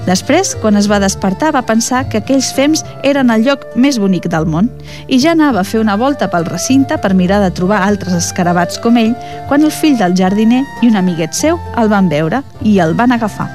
Després, 0.04 0.52
quan 0.60 0.76
es 0.76 0.89
va 0.92 1.00
despertar, 1.00 1.54
va 1.56 1.63
pensar 1.63 2.02
que 2.12 2.20
aquells 2.20 2.50
fems 2.52 2.82
eren 3.08 3.32
el 3.32 3.46
lloc 3.46 3.63
més 3.80 3.96
bonic 4.04 4.28
del 4.28 4.46
món 4.52 4.68
i 5.08 5.20
ja 5.24 5.32
anava 5.32 5.62
a 5.62 5.68
fer 5.68 5.80
una 5.80 5.96
volta 5.96 6.28
pel 6.32 6.44
recinte 6.50 6.98
per 7.00 7.13
mirar 7.16 7.39
de 7.39 7.54
trobar 7.56 7.80
altres 7.86 8.18
escarabats 8.18 8.82
com 8.84 9.00
ell 9.00 9.16
quan 9.48 9.63
el 9.63 9.72
fill 9.72 9.96
del 10.02 10.18
jardiner 10.20 10.66
i 10.82 10.92
un 10.92 11.00
amiguet 11.00 11.32
seu 11.38 11.60
el 11.80 11.92
van 11.94 12.12
veure 12.12 12.44
i 12.62 12.80
el 12.84 12.98
van 13.00 13.16
agafar. 13.16 13.48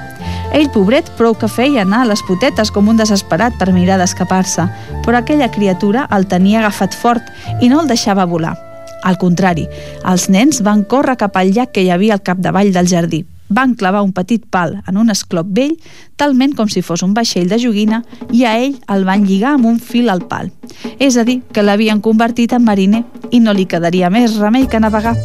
Ell, 0.57 0.71
pobret, 0.73 1.11
prou 1.19 1.35
que 1.37 1.53
feia 1.53 1.83
anar 1.85 2.07
a 2.07 2.09
les 2.15 2.25
potetes 2.25 2.73
com 2.73 2.89
un 2.89 2.97
desesperat 2.97 3.59
per 3.61 3.69
mirar 3.77 3.99
d'escapar-se, 4.01 4.65
però 5.05 5.21
aquella 5.21 5.51
criatura 5.53 6.07
el 6.17 6.25
tenia 6.33 6.63
agafat 6.63 6.97
fort 6.97 7.29
i 7.61 7.69
no 7.69 7.83
el 7.83 7.93
deixava 7.93 8.25
volar. 8.25 8.57
Al 9.05 9.21
contrari, 9.21 9.69
els 10.09 10.31
nens 10.33 10.63
van 10.65 10.87
córrer 10.89 11.21
cap 11.21 11.37
al 11.37 11.53
llac 11.53 11.77
que 11.77 11.85
hi 11.85 11.93
havia 11.93 12.17
al 12.17 12.25
capdavall 12.25 12.73
del 12.73 12.89
jardí, 12.89 13.27
van 13.49 13.75
clavar 13.75 14.03
un 14.03 14.13
petit 14.13 14.45
pal 14.45 14.79
en 14.87 14.97
un 14.97 15.11
esclop 15.11 15.49
vell, 15.57 15.77
talment 16.17 16.55
com 16.57 16.69
si 16.69 16.83
fos 16.83 17.03
un 17.03 17.15
vaixell 17.15 17.49
de 17.49 17.59
joguina, 17.61 18.03
i 18.33 18.45
a 18.45 18.57
ell 18.59 18.77
el 18.93 19.07
van 19.09 19.27
lligar 19.27 19.55
amb 19.57 19.69
un 19.71 19.79
fil 19.81 20.11
al 20.11 20.25
pal. 20.29 20.51
És 20.99 21.17
a 21.17 21.25
dir, 21.25 21.41
que 21.53 21.65
l'havien 21.65 22.03
convertit 22.05 22.53
en 22.53 22.65
mariner 22.65 23.05
i 23.31 23.41
no 23.41 23.55
li 23.55 23.67
quedaria 23.67 24.11
més 24.11 24.37
remei 24.39 24.69
que 24.69 24.81
navegar. 24.81 25.17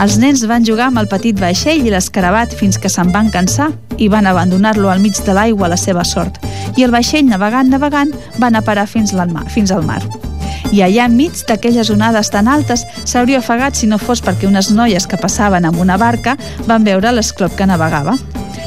Els 0.00 0.16
nens 0.18 0.46
van 0.48 0.64
jugar 0.64 0.88
amb 0.88 1.02
el 1.02 1.08
petit 1.10 1.38
vaixell 1.38 1.84
i 1.84 1.92
l'escarabat 1.92 2.56
fins 2.56 2.80
que 2.80 2.88
se'n 2.88 3.12
van 3.12 3.28
cansar 3.30 3.70
i 3.98 4.08
van 4.08 4.26
abandonar-lo 4.26 4.88
al 4.90 5.04
mig 5.04 5.20
de 5.26 5.36
l'aigua 5.36 5.68
a 5.68 5.74
la 5.74 5.80
seva 5.80 6.04
sort. 6.04 6.40
I 6.76 6.88
el 6.88 6.96
vaixell, 6.96 7.28
navegant, 7.28 7.68
navegant, 7.68 8.16
van 8.40 8.56
a 8.56 8.64
parar 8.64 8.88
fins 8.88 9.12
al 9.12 9.28
mar. 9.30 9.48
Fins 9.52 9.70
al 9.70 9.84
mar 9.84 10.31
i 10.70 10.82
allà 10.84 11.08
enmig 11.08 11.42
d'aquelles 11.48 11.90
onades 11.90 12.30
tan 12.30 12.48
altes 12.48 12.84
s'hauria 13.04 13.40
ofegat 13.42 13.76
si 13.76 13.88
no 13.90 13.98
fos 13.98 14.22
perquè 14.22 14.46
unes 14.46 14.70
noies 14.70 15.06
que 15.06 15.20
passaven 15.20 15.66
amb 15.66 15.80
una 15.82 15.98
barca 15.98 16.36
van 16.66 16.84
veure 16.84 17.12
l'esclop 17.12 17.56
que 17.56 17.66
navegava. 17.66 18.16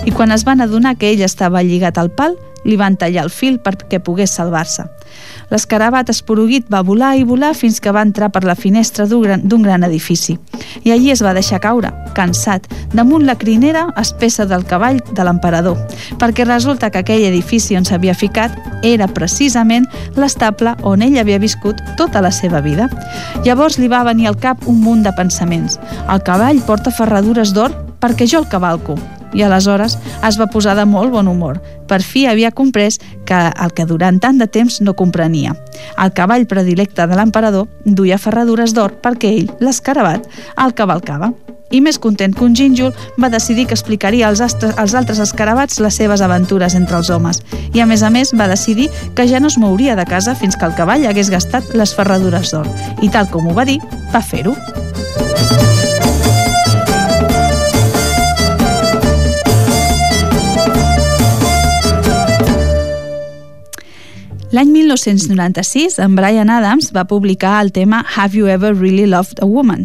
I 0.05 0.11
quan 0.11 0.31
es 0.31 0.43
van 0.45 0.61
adonar 0.61 0.97
que 0.97 1.09
ell 1.13 1.23
estava 1.25 1.63
lligat 1.63 1.97
al 1.97 2.11
pal, 2.11 2.35
li 2.65 2.75
van 2.75 2.97
tallar 2.97 3.25
el 3.25 3.31
fil 3.31 3.59
perquè 3.61 4.01
pogués 4.03 4.33
salvar-se. 4.35 4.85
L'escarabat 5.51 6.09
esporuguit 6.09 6.65
va 6.73 6.81
volar 6.83 7.13
i 7.15 7.23
volar 7.23 7.53
fins 7.55 7.79
que 7.79 7.93
va 7.93 8.03
entrar 8.03 8.31
per 8.33 8.43
la 8.43 8.55
finestra 8.57 9.05
d'un 9.05 9.21
gran, 9.21 9.45
gran 9.47 9.85
edifici. 9.87 10.37
I 10.83 10.91
allí 10.91 11.11
es 11.13 11.21
va 11.23 11.35
deixar 11.37 11.61
caure, 11.61 11.91
cansat, 12.17 12.67
damunt 12.93 13.25
la 13.25 13.37
crinera 13.37 13.85
espessa 14.01 14.45
del 14.49 14.65
cavall 14.65 14.99
de 15.13 15.23
l'emperador, 15.23 15.77
perquè 16.19 16.45
resulta 16.45 16.89
que 16.89 17.03
aquell 17.03 17.27
edifici 17.29 17.77
on 17.77 17.85
s'havia 17.85 18.17
ficat 18.17 18.57
era 18.83 19.07
precisament 19.07 19.87
l'estable 20.17 20.75
on 20.83 21.05
ell 21.05 21.19
havia 21.21 21.39
viscut 21.39 21.81
tota 21.97 22.21
la 22.21 22.33
seva 22.33 22.61
vida. 22.65 22.89
Llavors 23.45 23.79
li 23.79 23.89
va 23.91 24.05
venir 24.07 24.27
al 24.29 24.39
cap 24.41 24.65
un 24.67 24.81
munt 24.81 25.05
de 25.05 25.13
pensaments. 25.17 25.79
El 26.09 26.23
cavall 26.25 26.63
porta 26.65 26.93
ferradures 26.93 27.53
d'or 27.53 27.75
perquè 28.01 28.27
jo 28.29 28.41
el 28.43 28.49
cavalco 28.49 28.97
i 29.35 29.43
aleshores 29.43 29.97
es 30.25 30.39
va 30.39 30.49
posar 30.51 30.75
de 30.79 30.87
molt 30.89 31.13
bon 31.13 31.27
humor. 31.27 31.61
Per 31.85 32.01
fi 32.01 32.25
havia 32.25 32.53
comprès 32.55 32.97
que 33.27 33.37
el 33.51 33.73
que 33.75 33.85
durant 33.85 34.19
tant 34.19 34.39
de 34.41 34.47
temps 34.47 34.79
no 34.81 34.95
comprenia. 34.95 35.55
El 36.01 36.13
cavall 36.17 36.47
predilecte 36.49 37.05
de 37.05 37.17
l'emperador 37.19 37.67
duia 37.85 38.17
ferradures 38.17 38.73
d'or 38.73 38.97
perquè 39.03 39.35
ell, 39.35 39.51
l'escarabat, 39.59 40.25
el 40.57 40.73
cavalcava. 40.73 41.33
I 41.73 41.81
més 41.81 41.97
content 41.99 42.33
que 42.33 42.45
un 42.45 42.53
gínjol, 42.55 42.93
va 43.21 43.31
decidir 43.33 43.65
que 43.67 43.75
explicaria 43.75 44.29
als, 44.29 44.41
astres, 44.41 44.75
als 44.77 44.93
altres 44.95 45.19
escarabats 45.19 45.81
les 45.81 45.97
seves 45.97 46.21
aventures 46.21 46.77
entre 46.77 47.01
els 47.01 47.09
homes. 47.09 47.41
I 47.73 47.81
a 47.81 47.89
més 47.89 48.05
a 48.05 48.11
més 48.13 48.31
va 48.37 48.47
decidir 48.47 48.89
que 49.17 49.27
ja 49.27 49.41
no 49.41 49.51
es 49.51 49.57
mouria 49.57 49.97
de 49.97 50.05
casa 50.05 50.37
fins 50.39 50.55
que 50.55 50.69
el 50.69 50.77
cavall 50.77 51.07
hagués 51.09 51.33
gastat 51.33 51.73
les 51.75 51.95
ferradures 51.97 52.53
d'or. 52.53 52.69
I 53.01 53.09
tal 53.09 53.31
com 53.33 53.49
ho 53.49 53.57
va 53.57 53.65
dir, 53.67 53.81
va 54.13 54.21
fer-ho. 54.21 54.55
L'any 64.55 64.69
1996, 64.71 65.97
en 65.99 66.13
Brian 66.15 66.49
Adams 66.49 66.93
va 66.95 67.03
publicar 67.09 67.57
el 67.59 67.73
tema 67.75 68.05
Have 68.15 68.37
You 68.37 68.47
Ever 68.47 68.73
Really 68.73 69.05
Loved 69.05 69.41
a 69.43 69.45
Woman? 69.45 69.83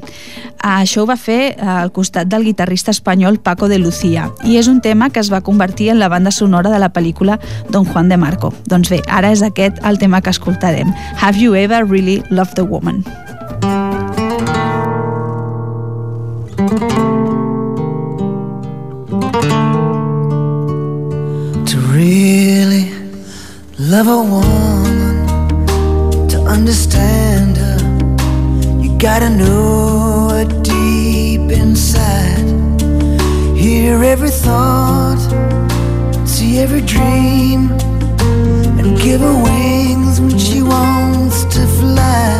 Això 0.62 1.02
ho 1.02 1.09
va 1.09 1.16
fer 1.18 1.56
al 1.59 1.90
costat 1.90 2.28
del 2.30 2.44
guitarrista 2.46 2.94
espanyol 2.94 3.40
Paco 3.42 3.66
de 3.66 3.80
Lucía 3.83 4.28
i 4.46 4.61
és 4.61 4.68
un 4.70 4.78
tema 4.80 5.09
que 5.11 5.18
es 5.18 5.33
va 5.33 5.40
convertir 5.42 5.88
en 5.90 5.98
la 5.98 6.09
banda 6.12 6.30
sonora 6.30 6.70
de 6.70 6.78
la 6.78 6.92
pel·lícula 6.94 7.40
Don 7.70 7.85
Juan 7.85 8.12
de 8.12 8.20
Marco. 8.20 8.52
Doncs 8.70 8.92
bé, 8.94 9.00
ara 9.09 9.33
és 9.35 9.42
aquest 9.42 9.83
el 9.83 9.98
tema 9.98 10.22
que 10.22 10.30
escoltarem. 10.30 10.94
Have 11.18 11.40
You 11.40 11.59
Ever 11.59 11.83
Really 11.88 12.22
Loved 12.30 12.62
a 12.62 12.62
Woman? 12.62 13.02
To 13.61 13.99
love 23.90 24.07
a 24.07 24.22
woman, 24.22 25.26
to 26.29 26.38
understand 26.42 27.57
her, 27.57 27.79
you 28.81 28.96
gotta 28.98 29.29
know 29.29 30.29
her 30.31 30.44
deep 30.62 31.50
inside. 31.50 32.46
Hear 33.57 34.05
every 34.05 34.31
thought, 34.31 35.18
see 36.24 36.61
every 36.61 36.83
dream, 36.83 37.72
and 38.79 38.96
give 38.96 39.22
her 39.22 39.42
wings 39.42 40.20
when 40.20 40.38
she 40.38 40.62
wants 40.62 41.42
to 41.57 41.66
fly. 41.81 42.31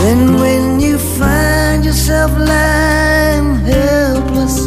Then 0.00 0.40
when 0.40 0.80
you 0.80 0.98
find 0.98 1.84
yourself 1.84 2.32
lying 2.36 3.54
helpless 3.66 4.66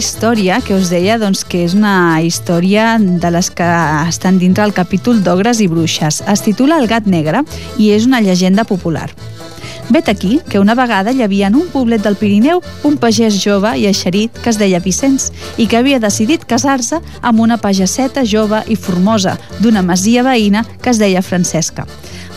història 0.00 0.60
que 0.64 0.72
us 0.74 0.88
deia 0.88 1.18
doncs, 1.20 1.42
que 1.44 1.60
és 1.66 1.74
una 1.76 2.20
història 2.24 2.94
de 2.98 3.30
les 3.34 3.50
que 3.52 3.66
estan 4.08 4.38
dintre 4.40 4.64
el 4.64 4.72
capítol 4.72 5.20
d'Ogres 5.24 5.60
i 5.60 5.68
Bruixes. 5.68 6.22
Es 6.24 6.42
titula 6.46 6.78
El 6.80 6.88
gat 6.88 7.04
negre 7.04 7.44
i 7.76 7.90
és 7.92 8.08
una 8.08 8.22
llegenda 8.24 8.64
popular. 8.64 9.10
Vet 9.90 10.08
aquí 10.08 10.38
que 10.48 10.60
una 10.62 10.76
vegada 10.78 11.12
hi 11.12 11.20
havia 11.22 11.48
en 11.50 11.56
un 11.58 11.66
poblet 11.68 12.00
del 12.02 12.16
Pirineu 12.16 12.62
un 12.86 12.96
pagès 13.02 13.36
jove 13.42 13.72
i 13.76 13.88
eixerit 13.90 14.36
que 14.38 14.52
es 14.52 14.58
deia 14.60 14.80
Vicenç 14.80 15.28
i 15.58 15.66
que 15.66 15.80
havia 15.80 15.98
decidit 16.00 16.46
casar-se 16.48 17.00
amb 17.20 17.42
una 17.42 17.58
pageseta 17.58 18.24
jove 18.24 18.62
i 18.70 18.78
formosa 18.78 19.36
d'una 19.58 19.82
masia 19.82 20.22
veïna 20.24 20.62
que 20.80 20.94
es 20.94 21.02
deia 21.02 21.26
Francesca. 21.26 21.88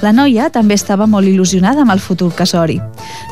La 0.01 0.11
noia 0.11 0.49
també 0.49 0.75
estava 0.75 1.07
molt 1.07 1.29
il·lusionada 1.29 1.85
amb 1.85 1.93
el 1.93 2.01
futur 2.01 2.33
casori. 2.35 2.81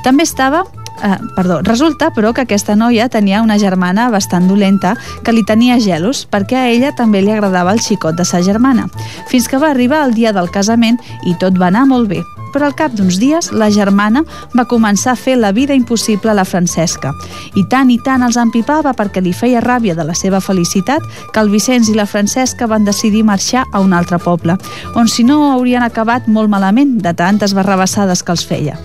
També 0.06 0.24
estava 0.24 0.64
Eh, 1.04 1.18
perdó, 1.36 1.62
resulta, 1.66 2.12
però, 2.14 2.30
que 2.34 2.44
aquesta 2.46 2.76
noia 2.76 3.08
tenia 3.10 3.42
una 3.42 3.58
germana 3.58 4.10
bastant 4.14 4.46
dolenta 4.48 4.94
que 5.26 5.34
li 5.34 5.42
tenia 5.48 5.80
gelos 5.82 6.28
perquè 6.30 6.60
a 6.60 6.68
ella 6.70 6.92
també 6.94 7.24
li 7.24 7.34
agradava 7.34 7.74
el 7.74 7.82
xicot 7.82 8.18
de 8.18 8.26
sa 8.26 8.44
germana, 8.46 8.86
fins 9.32 9.50
que 9.50 9.58
va 9.58 9.72
arribar 9.72 10.04
el 10.06 10.14
dia 10.14 10.34
del 10.34 10.52
casament 10.54 11.02
i 11.26 11.34
tot 11.42 11.58
va 11.58 11.72
anar 11.74 11.88
molt 11.90 12.12
bé 12.12 12.22
però 12.54 12.68
al 12.68 12.76
cap 12.76 12.96
d'uns 12.96 13.20
dies 13.22 13.52
la 13.52 13.70
germana 13.72 14.24
va 14.58 14.68
començar 14.70 15.14
a 15.14 15.20
fer 15.20 15.38
la 15.40 15.52
vida 15.52 15.76
impossible 15.78 16.32
a 16.32 16.38
la 16.38 16.46
Francesca. 16.46 17.14
I 17.56 17.66
tant 17.72 17.92
i 17.92 17.98
tant 18.04 18.24
els 18.28 18.38
empipava 18.38 18.94
perquè 18.98 19.24
li 19.24 19.34
feia 19.34 19.64
ràbia 19.64 19.96
de 19.96 20.06
la 20.08 20.16
seva 20.18 20.42
felicitat 20.42 21.06
que 21.34 21.42
el 21.42 21.52
Vicenç 21.52 21.90
i 21.92 21.98
la 21.98 22.08
Francesca 22.10 22.68
van 22.68 22.86
decidir 22.86 23.24
marxar 23.24 23.66
a 23.72 23.80
un 23.80 23.94
altre 23.94 24.20
poble, 24.20 24.58
on 24.96 25.08
si 25.08 25.24
no 25.24 25.52
haurien 25.52 25.84
acabat 25.84 26.28
molt 26.28 26.50
malament 26.50 26.98
de 27.02 27.14
tantes 27.14 27.56
barrabassades 27.58 28.24
que 28.24 28.36
els 28.36 28.46
feia. 28.46 28.78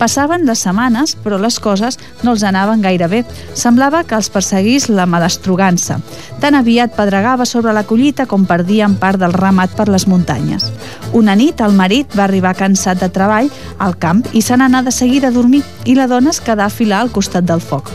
Passaven 0.00 0.46
les 0.48 0.62
setmanes, 0.64 1.12
però 1.20 1.36
les 1.36 1.58
coses 1.60 1.98
no 2.24 2.32
els 2.32 2.44
anaven 2.46 2.80
gaire 2.80 3.04
bé. 3.12 3.20
Semblava 3.52 4.00
que 4.08 4.16
els 4.16 4.30
perseguís 4.32 4.88
la 4.88 5.04
malastrugança. 5.04 5.98
Tan 6.40 6.56
aviat 6.56 6.94
pedregava 6.96 7.44
sobre 7.44 7.74
la 7.76 7.84
collita 7.84 8.24
com 8.26 8.46
perdien 8.48 8.96
part 8.96 9.20
del 9.20 9.36
ramat 9.36 9.76
per 9.76 9.90
les 9.92 10.06
muntanyes. 10.08 10.70
Una 11.12 11.36
nit 11.36 11.60
el 11.60 11.76
marit 11.76 12.16
va 12.16 12.24
arribar 12.24 12.56
cansat 12.56 13.02
de 13.04 13.09
treball 13.10 13.50
al 13.78 13.96
camp 13.98 14.24
i 14.32 14.42
se 14.42 14.56
n'anà 14.56 14.84
de 14.86 14.92
seguida 14.94 15.28
a 15.28 15.34
dormir 15.34 15.62
i 15.84 15.96
la 15.98 16.08
dona 16.10 16.30
es 16.30 16.40
quedà 16.40 16.66
a 16.66 16.72
filar 16.72 17.00
al 17.00 17.12
costat 17.12 17.44
del 17.44 17.60
foc. 17.60 17.90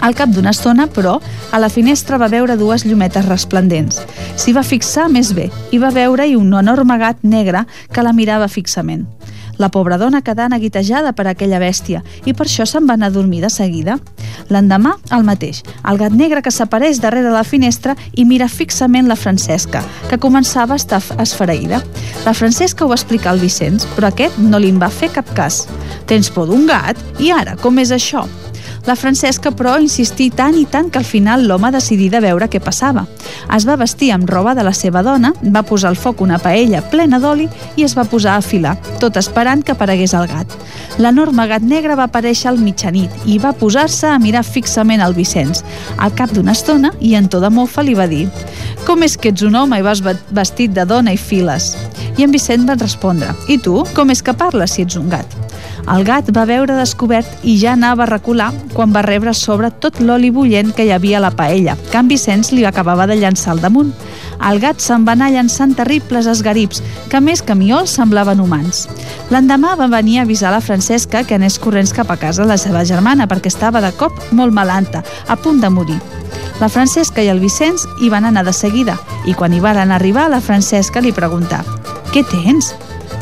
Al 0.00 0.16
cap 0.16 0.30
d'una 0.32 0.54
estona, 0.54 0.86
però, 0.88 1.18
a 1.52 1.58
la 1.60 1.68
finestra 1.68 2.16
va 2.16 2.30
veure 2.32 2.56
dues 2.56 2.86
llumetes 2.88 3.26
resplendents. 3.28 4.00
S'hi 4.40 4.54
va 4.56 4.64
fixar 4.64 5.10
més 5.12 5.34
bé 5.36 5.50
i 5.70 5.78
va 5.78 5.92
veure-hi 5.92 6.38
un 6.38 6.54
enorme 6.56 6.96
gat 6.98 7.20
negre 7.22 7.66
que 7.92 8.04
la 8.06 8.16
mirava 8.16 8.48
fixament. 8.48 9.04
La 9.60 9.68
pobra 9.68 9.98
dona 10.00 10.22
quedà 10.24 10.46
neguitejada 10.48 11.12
per 11.12 11.26
aquella 11.28 11.58
bèstia 11.60 12.00
i 12.24 12.32
per 12.32 12.46
això 12.46 12.64
se'n 12.64 12.86
va 12.88 12.96
anar 12.96 13.10
a 13.10 13.14
dormir 13.14 13.42
de 13.44 13.50
seguida. 13.52 13.98
L'endemà, 14.48 14.94
el 15.12 15.26
mateix, 15.28 15.60
el 15.84 16.00
gat 16.00 16.16
negre 16.16 16.40
que 16.40 16.52
s'apareix 16.54 17.02
darrere 17.02 17.28
la 17.34 17.44
finestra 17.44 17.94
i 18.16 18.24
mira 18.24 18.48
fixament 18.48 19.10
la 19.10 19.18
Francesca, 19.20 19.84
que 20.08 20.18
començava 20.18 20.74
a 20.74 20.80
estar 20.80 21.02
esfereïda. 21.20 21.82
La 22.24 22.32
Francesca 22.32 22.86
ho 22.86 22.88
va 22.88 22.96
explicar 22.96 23.34
al 23.34 23.42
Vicenç, 23.44 23.84
però 23.96 24.08
aquest 24.08 24.40
no 24.40 24.58
li 24.58 24.72
en 24.72 24.80
va 24.80 24.88
fer 24.88 25.12
cap 25.12 25.28
cas. 25.36 25.66
Tens 26.08 26.32
por 26.32 26.48
d'un 26.48 26.64
gat? 26.66 26.96
I 27.20 27.34
ara, 27.36 27.58
com 27.60 27.84
és 27.84 27.92
això? 27.92 28.24
La 28.86 28.96
Francesca, 28.96 29.50
però, 29.52 29.74
insistí 29.80 30.30
tant 30.32 30.56
i 30.56 30.64
tant 30.64 30.88
que 30.90 30.98
al 30.98 31.04
final 31.04 31.44
l'home 31.46 31.68
decidí 31.74 32.08
de 32.08 32.20
veure 32.24 32.48
què 32.48 32.62
passava. 32.64 33.04
Es 33.52 33.66
va 33.68 33.76
vestir 33.76 34.08
amb 34.14 34.28
roba 34.30 34.54
de 34.56 34.64
la 34.64 34.72
seva 34.72 35.02
dona, 35.04 35.34
va 35.54 35.62
posar 35.68 35.90
al 35.90 35.98
foc 36.00 36.22
una 36.24 36.38
paella 36.40 36.80
plena 36.90 37.20
d'oli 37.20 37.48
i 37.76 37.84
es 37.84 37.94
va 37.98 38.06
posar 38.08 38.38
a 38.38 38.44
filar, 38.44 38.76
tot 39.02 39.18
esperant 39.20 39.62
que 39.62 39.76
aparegués 39.76 40.14
el 40.16 40.26
gat. 40.30 40.56
L'enorme 40.98 41.46
gat 41.50 41.62
negre 41.62 41.96
va 41.96 42.08
aparèixer 42.08 42.48
al 42.50 42.58
mitjanit 42.60 43.28
i 43.28 43.36
va 43.38 43.52
posar-se 43.52 44.08
a 44.08 44.18
mirar 44.18 44.42
fixament 44.48 45.04
el 45.04 45.14
Vicenç. 45.14 45.62
Al 45.98 46.16
cap 46.16 46.32
d'una 46.32 46.56
estona, 46.56 46.94
i 47.00 47.14
en 47.20 47.28
to 47.28 47.40
de 47.40 47.52
mofa, 47.52 47.84
li 47.84 47.94
va 47.94 48.08
dir 48.08 48.26
«Com 48.86 49.04
és 49.04 49.16
que 49.20 49.28
ets 49.34 49.44
un 49.44 49.60
home 49.60 49.76
i 49.78 49.84
vas 49.84 50.00
vestit 50.02 50.72
de 50.72 50.88
dona 50.88 51.12
i 51.12 51.20
files?» 51.20 51.74
I 52.16 52.24
en 52.24 52.32
Vicent 52.32 52.66
va 52.68 52.80
respondre 52.80 53.36
«I 53.48 53.60
tu, 53.60 53.84
com 53.94 54.10
és 54.10 54.24
que 54.24 54.36
parles 54.36 54.74
si 54.76 54.88
ets 54.88 54.96
un 54.96 55.12
gat?» 55.12 55.36
El 55.88 56.04
gat 56.04 56.28
va 56.36 56.44
veure 56.46 56.76
descobert 56.76 57.44
i 57.46 57.56
ja 57.58 57.72
anava 57.72 58.04
a 58.04 58.10
recular 58.10 58.50
quan 58.74 58.92
va 58.94 59.02
rebre 59.06 59.32
sobre 59.34 59.70
tot 59.70 60.00
l'oli 60.00 60.30
bullent 60.30 60.74
que 60.76 60.84
hi 60.84 60.92
havia 60.92 61.18
a 61.18 61.24
la 61.24 61.32
paella, 61.34 61.76
que 61.90 61.98
en 61.98 62.10
Vicenç 62.10 62.52
li 62.52 62.66
acabava 62.68 63.06
de 63.08 63.16
llançar 63.16 63.54
al 63.54 63.62
damunt. 63.64 63.92
El 64.50 64.60
gat 64.60 64.80
se'n 64.80 65.04
va 65.08 65.16
anar 65.16 65.30
llançant 65.32 65.74
terribles 65.76 66.28
esgarips, 66.30 66.82
que 67.10 67.20
més 67.20 67.42
que 67.42 67.56
miols 67.56 67.96
semblaven 67.96 68.40
humans. 68.40 68.86
L'endemà 69.30 69.74
va 69.76 69.90
venir 69.90 70.18
a 70.18 70.22
avisar 70.28 70.52
la 70.52 70.62
Francesca 70.64 71.24
que 71.24 71.36
anés 71.36 71.58
corrents 71.58 71.92
cap 71.96 72.10
a 72.10 72.18
casa 72.20 72.46
la 72.48 72.58
seva 72.60 72.84
germana 72.84 73.28
perquè 73.28 73.52
estava 73.52 73.82
de 73.84 73.92
cop 73.96 74.16
molt 74.32 74.54
malanta, 74.56 75.04
a 75.28 75.36
punt 75.36 75.60
de 75.60 75.70
morir. 75.70 75.98
La 76.60 76.68
Francesca 76.68 77.22
i 77.24 77.30
el 77.32 77.40
Vicenç 77.40 77.86
hi 78.00 78.10
van 78.12 78.28
anar 78.28 78.44
de 78.44 78.52
seguida 78.52 78.98
i 79.24 79.34
quan 79.34 79.54
hi 79.54 79.64
van 79.64 79.90
arribar 79.90 80.28
la 80.28 80.44
Francesca 80.44 81.00
li 81.00 81.12
preguntà 81.16 81.64
«Què 82.12 82.24
tens?» 82.28 82.74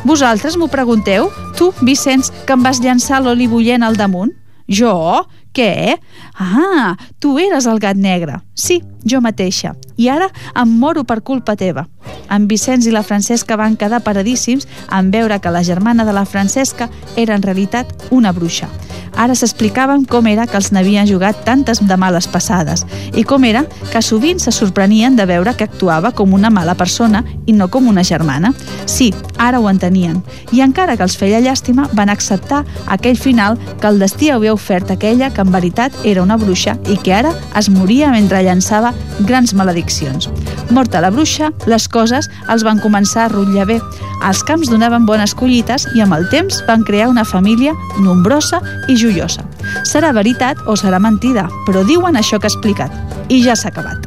Vosaltres 0.08 0.54
m'ho 0.56 0.70
pregunteu? 0.72 1.26
Tu, 1.58 1.66
Vicenç, 1.84 2.30
que 2.48 2.54
em 2.56 2.62
vas 2.64 2.78
llançar 2.80 3.18
l'oli 3.20 3.44
bullent 3.44 3.82
al 3.84 3.98
damunt? 3.98 4.30
Jo? 4.64 5.26
Què? 5.52 5.98
Ah, 6.38 6.96
tu 7.18 7.36
eres 7.38 7.66
el 7.66 7.80
gat 7.80 7.96
negre. 7.96 8.38
Sí, 8.54 8.84
jo 9.02 9.18
mateixa. 9.20 9.74
I 9.98 10.06
ara 10.08 10.28
em 10.54 10.70
moro 10.78 11.02
per 11.02 11.18
culpa 11.26 11.56
teva. 11.58 11.88
En 12.30 12.46
Vicenç 12.46 12.86
i 12.86 12.94
la 12.94 13.02
Francesca 13.02 13.56
van 13.58 13.74
quedar 13.76 14.04
paradíssims 14.06 14.68
en 14.94 15.10
veure 15.10 15.40
que 15.42 15.50
la 15.50 15.64
germana 15.64 16.04
de 16.06 16.14
la 16.14 16.26
Francesca 16.26 16.88
era 17.16 17.34
en 17.34 17.42
realitat 17.42 17.90
una 18.10 18.30
bruixa. 18.32 18.68
Ara 19.18 19.34
s'explicaven 19.34 20.04
com 20.06 20.28
era 20.30 20.44
que 20.46 20.54
els 20.54 20.68
n'havien 20.70 21.08
jugat 21.08 21.40
tantes 21.42 21.80
de 21.82 21.96
males 21.98 22.28
passades 22.30 22.84
i 23.18 23.24
com 23.26 23.42
era 23.48 23.64
que 23.90 24.02
sovint 24.04 24.38
se 24.38 24.52
sorprenien 24.54 25.16
de 25.18 25.26
veure 25.26 25.56
que 25.58 25.66
actuava 25.66 26.12
com 26.14 26.36
una 26.36 26.52
mala 26.54 26.76
persona 26.78 27.24
i 27.46 27.52
no 27.56 27.66
com 27.66 27.88
una 27.90 28.04
germana. 28.04 28.52
Sí, 28.86 29.10
ara 29.36 29.58
ho 29.58 29.66
entenien. 29.70 30.22
I 30.52 30.62
encara 30.62 30.96
que 30.96 31.02
els 31.02 31.16
feia 31.18 31.40
llàstima, 31.42 31.88
van 31.98 32.14
acceptar 32.14 32.64
aquell 32.86 33.18
final 33.18 33.58
que 33.80 33.90
el 33.90 33.98
destí 33.98 34.30
havia 34.30 34.54
ofert 34.54 34.92
aquella 34.94 35.32
que 35.34 35.42
en 35.42 35.50
veritat 35.50 35.98
era 36.04 36.22
una 36.28 36.36
bruixa 36.36 36.76
i 36.92 36.98
que 37.00 37.14
ara 37.16 37.32
es 37.56 37.70
moria 37.72 38.12
mentre 38.12 38.42
llançava 38.44 38.92
grans 39.24 39.54
malediccions. 39.56 40.28
Morta 40.70 41.00
la 41.00 41.10
bruixa, 41.10 41.48
les 41.66 41.88
coses 41.88 42.28
els 42.52 42.64
van 42.66 42.82
començar 42.84 43.24
a 43.24 43.32
rotllar 43.32 43.64
bé. 43.70 43.78
Els 44.28 44.42
camps 44.44 44.68
donaven 44.68 45.06
bones 45.08 45.32
collites 45.38 45.88
i 45.96 46.04
amb 46.04 46.18
el 46.18 46.28
temps 46.28 46.60
van 46.68 46.84
crear 46.84 47.08
una 47.08 47.24
família 47.24 47.72
nombrosa 48.04 48.60
i 48.88 48.98
joiosa. 49.00 49.46
Serà 49.88 50.12
veritat 50.12 50.60
o 50.66 50.76
serà 50.76 51.00
mentida, 51.00 51.48
però 51.64 51.86
diuen 51.88 52.20
això 52.20 52.36
que 52.36 52.50
ha 52.50 52.52
explicat. 52.52 52.92
I 53.32 53.40
ja 53.44 53.56
s'ha 53.56 53.72
acabat. 53.72 54.04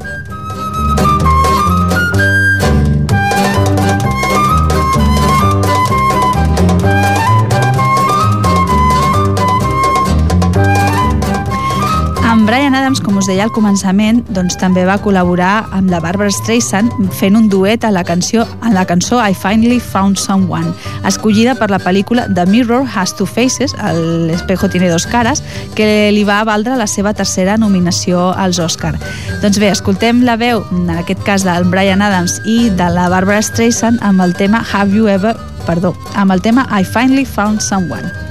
Brian 12.52 12.76
Adams, 12.76 13.00
com 13.00 13.16
us 13.16 13.30
deia 13.30 13.46
al 13.48 13.52
començament, 13.56 14.18
doncs 14.36 14.58
també 14.60 14.82
va 14.84 14.98
col·laborar 15.00 15.70
amb 15.72 15.88
la 15.88 16.02
Barbara 16.04 16.34
Streisand 16.36 16.92
fent 17.16 17.38
un 17.40 17.46
duet 17.48 17.86
a 17.88 17.92
la 17.96 18.02
canció 18.04 18.44
en 18.68 18.74
la 18.76 18.84
cançó 18.84 19.22
I 19.24 19.32
Finally 19.32 19.78
Found 19.80 20.20
Someone, 20.20 20.74
escollida 21.08 21.54
per 21.56 21.70
la 21.72 21.80
pel·lícula 21.80 22.26
The 22.28 22.44
Mirror 22.52 22.84
Has 22.92 23.14
Two 23.16 23.24
Faces, 23.26 23.72
El 23.80 24.30
espejo 24.36 24.68
tiene 24.68 24.90
dos 24.90 25.08
caras, 25.08 25.40
que 25.76 26.12
li 26.12 26.26
va 26.28 26.44
valdre 26.44 26.76
la 26.76 26.90
seva 26.92 27.14
tercera 27.14 27.56
nominació 27.56 28.34
als 28.36 28.60
Oscar. 28.60 28.98
Doncs 29.40 29.56
bé, 29.56 29.70
escoltem 29.72 30.20
la 30.28 30.36
veu, 30.36 30.66
en 30.76 30.92
aquest 30.92 31.24
cas 31.24 31.46
del 31.48 31.70
Brian 31.72 32.04
Adams 32.04 32.42
i 32.44 32.68
de 32.68 32.90
la 32.92 33.08
Barbara 33.08 33.40
Streisand 33.40 34.04
amb 34.04 34.28
el 34.28 34.36
tema 34.36 34.60
Have 34.74 34.92
You 34.92 35.08
Ever, 35.08 35.38
perdó, 35.64 35.96
amb 36.20 36.36
el 36.36 36.44
tema 36.44 36.68
I 36.68 36.84
Finally 36.84 37.24
Found 37.24 37.64
Someone. 37.64 38.31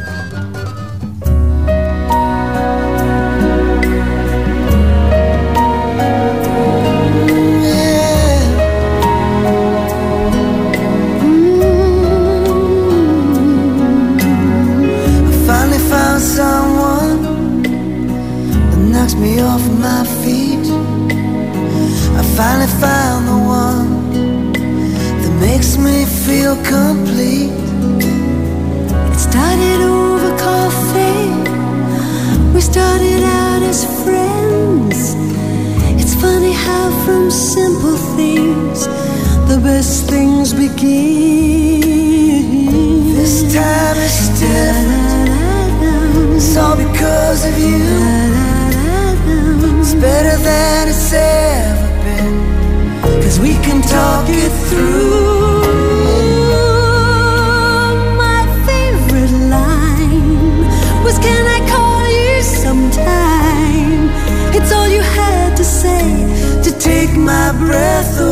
me 19.20 19.40
off 19.40 19.62
my 19.78 20.04
feet. 20.22 20.66
I 22.20 22.22
finally 22.38 22.72
found 22.80 23.28
the 23.28 23.38
one 23.62 23.88
that 25.22 25.34
makes 25.40 25.76
me 25.76 26.06
feel 26.26 26.56
complete. 26.64 27.52
It 29.12 29.20
started 29.28 29.80
over 29.82 30.30
coffee. 30.38 31.28
We 32.54 32.60
started 32.62 33.22
out 33.22 33.62
as 33.62 33.84
friends. 34.02 35.14
It's 36.00 36.14
funny 36.14 36.52
how 36.52 36.90
from 37.04 37.30
simple 37.30 37.98
things 38.16 38.86
the 39.50 39.58
best 39.62 40.08
things 40.08 40.54
begin. 40.54 41.80
This 43.16 43.42
time 43.52 43.98
is 43.98 44.28
different. 44.40 45.30
It's 46.36 46.56
all 46.56 46.76
because 46.76 47.44
of 47.44 47.58
you 47.58 48.49
better 50.00 50.36
than 50.42 50.88
it's 50.88 51.12
ever 51.12 51.88
been. 52.04 52.38
Cause 53.22 53.38
we 53.38 53.52
can 53.66 53.82
talk 53.82 54.26
it 54.28 54.52
through. 54.68 55.60
My 58.24 58.42
favorite 58.68 59.34
line 59.56 60.58
was 61.04 61.18
Can 61.18 61.44
I 61.56 61.60
call 61.74 62.02
you 62.18 62.42
sometime? 62.42 64.02
It's 64.56 64.72
all 64.72 64.88
you 64.88 65.02
had 65.02 65.56
to 65.56 65.64
say 65.64 66.04
to 66.64 66.70
take 66.78 67.12
my 67.16 67.52
breath 67.52 68.20
away. 68.20 68.29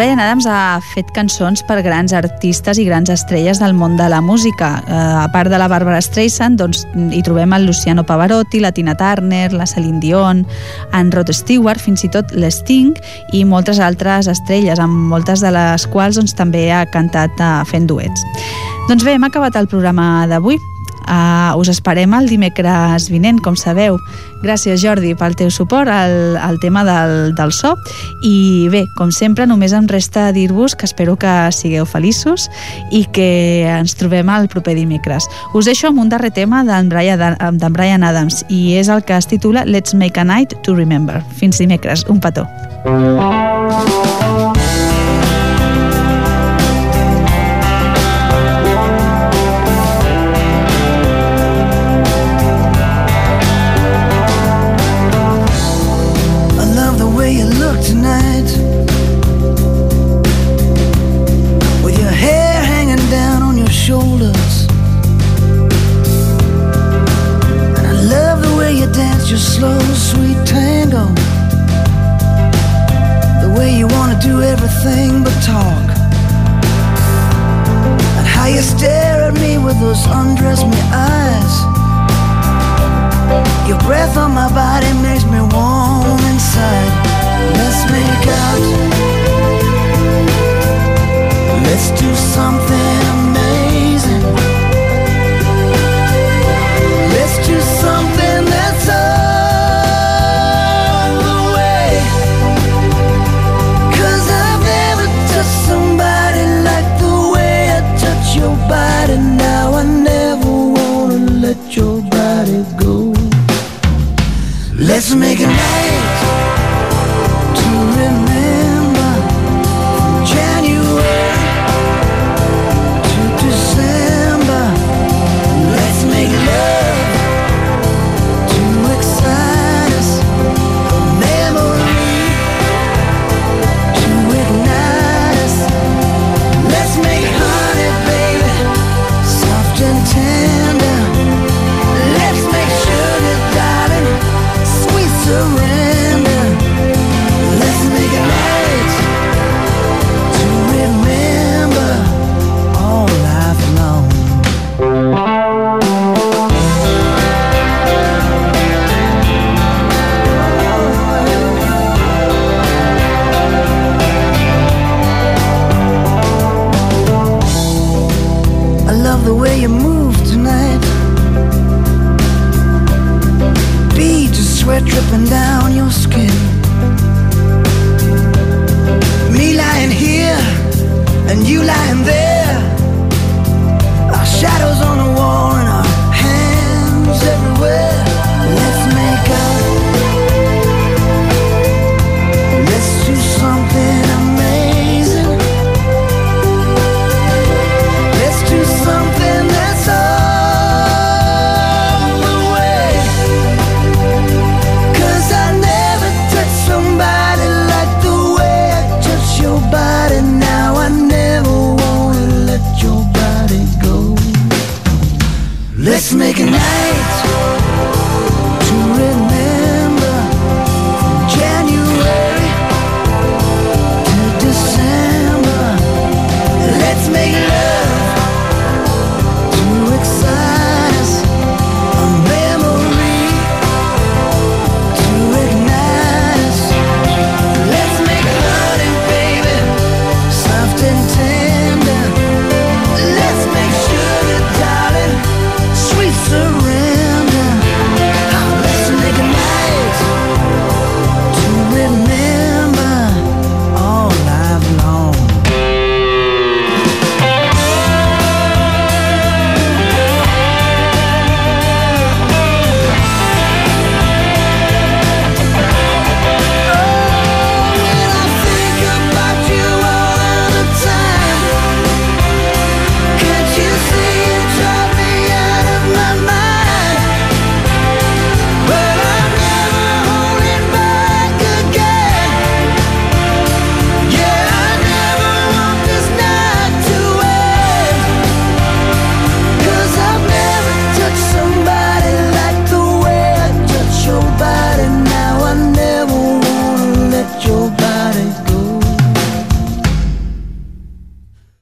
Brian 0.00 0.16
Adams 0.16 0.46
ha 0.48 0.80
fet 0.94 1.10
cançons 1.12 1.60
per 1.68 1.82
grans 1.84 2.14
artistes 2.16 2.78
i 2.80 2.86
grans 2.86 3.10
estrelles 3.12 3.58
del 3.60 3.74
món 3.76 3.98
de 3.98 4.06
la 4.08 4.22
música. 4.24 4.70
Eh, 4.88 4.94
a 4.96 5.26
part 5.28 5.52
de 5.52 5.58
la 5.60 5.66
Barbara 5.68 5.98
Streisand, 6.00 6.56
doncs, 6.56 6.86
hi 7.12 7.20
trobem 7.20 7.52
el 7.52 7.66
Luciano 7.68 8.00
Pavarotti, 8.08 8.62
la 8.64 8.72
Tina 8.72 8.94
Turner, 8.96 9.52
la 9.52 9.66
Celine 9.68 10.00
Dion, 10.00 10.46
en 10.96 11.12
Rod 11.12 11.34
Stewart, 11.36 11.84
fins 11.84 12.06
i 12.08 12.08
tot 12.16 12.32
l'Sting 12.32 12.96
i 13.36 13.44
moltes 13.44 13.76
altres 13.76 14.32
estrelles, 14.32 14.80
amb 14.80 15.12
moltes 15.12 15.44
de 15.44 15.52
les 15.52 15.84
quals 15.92 16.16
doncs, 16.16 16.32
també 16.32 16.70
ha 16.72 16.86
cantat 16.88 17.36
eh, 17.36 17.52
fent 17.68 17.92
duets. 17.92 18.24
Doncs 18.88 19.04
bé, 19.04 19.18
hem 19.18 19.28
acabat 19.28 19.60
el 19.60 19.68
programa 19.68 20.24
d'avui. 20.32 20.56
Uh, 21.08 21.56
us 21.58 21.70
esperem 21.72 22.12
el 22.14 22.28
dimecres 22.30 23.08
vinent, 23.10 23.40
com 23.42 23.56
sabeu. 23.58 23.98
Gràcies, 24.44 24.80
Jordi, 24.80 25.12
pel 25.18 25.34
teu 25.36 25.50
suport 25.52 25.90
al, 25.90 26.36
al 26.40 26.58
tema 26.62 26.84
del, 26.86 27.34
del 27.36 27.52
so. 27.52 27.74
I 28.24 28.68
bé, 28.72 28.84
com 28.96 29.12
sempre, 29.12 29.46
només 29.48 29.74
em 29.76 29.88
resta 29.90 30.30
dir-vos 30.36 30.76
que 30.76 30.88
espero 30.88 31.16
que 31.20 31.34
sigueu 31.52 31.86
feliços 31.88 32.48
i 32.90 33.04
que 33.12 33.66
ens 33.68 33.96
trobem 34.00 34.30
el 34.32 34.48
proper 34.52 34.76
dimecres. 34.78 35.28
Us 35.54 35.68
deixo 35.68 35.90
amb 35.90 36.00
un 36.04 36.12
darrer 36.12 36.32
tema 36.36 36.64
d'en 36.64 36.88
Brian, 36.92 37.58
Brian 37.70 38.06
Adams 38.06 38.44
i 38.48 38.76
és 38.80 38.88
el 38.88 39.04
que 39.04 39.16
es 39.18 39.28
titula 39.28 39.66
Let's 39.66 39.94
Make 39.94 40.20
a 40.20 40.24
Night 40.24 40.56
to 40.64 40.74
Remember. 40.76 41.20
Fins 41.36 41.60
dimecres. 41.60 42.06
Un 42.08 42.20
petó. 42.20 42.46
I 42.86 44.69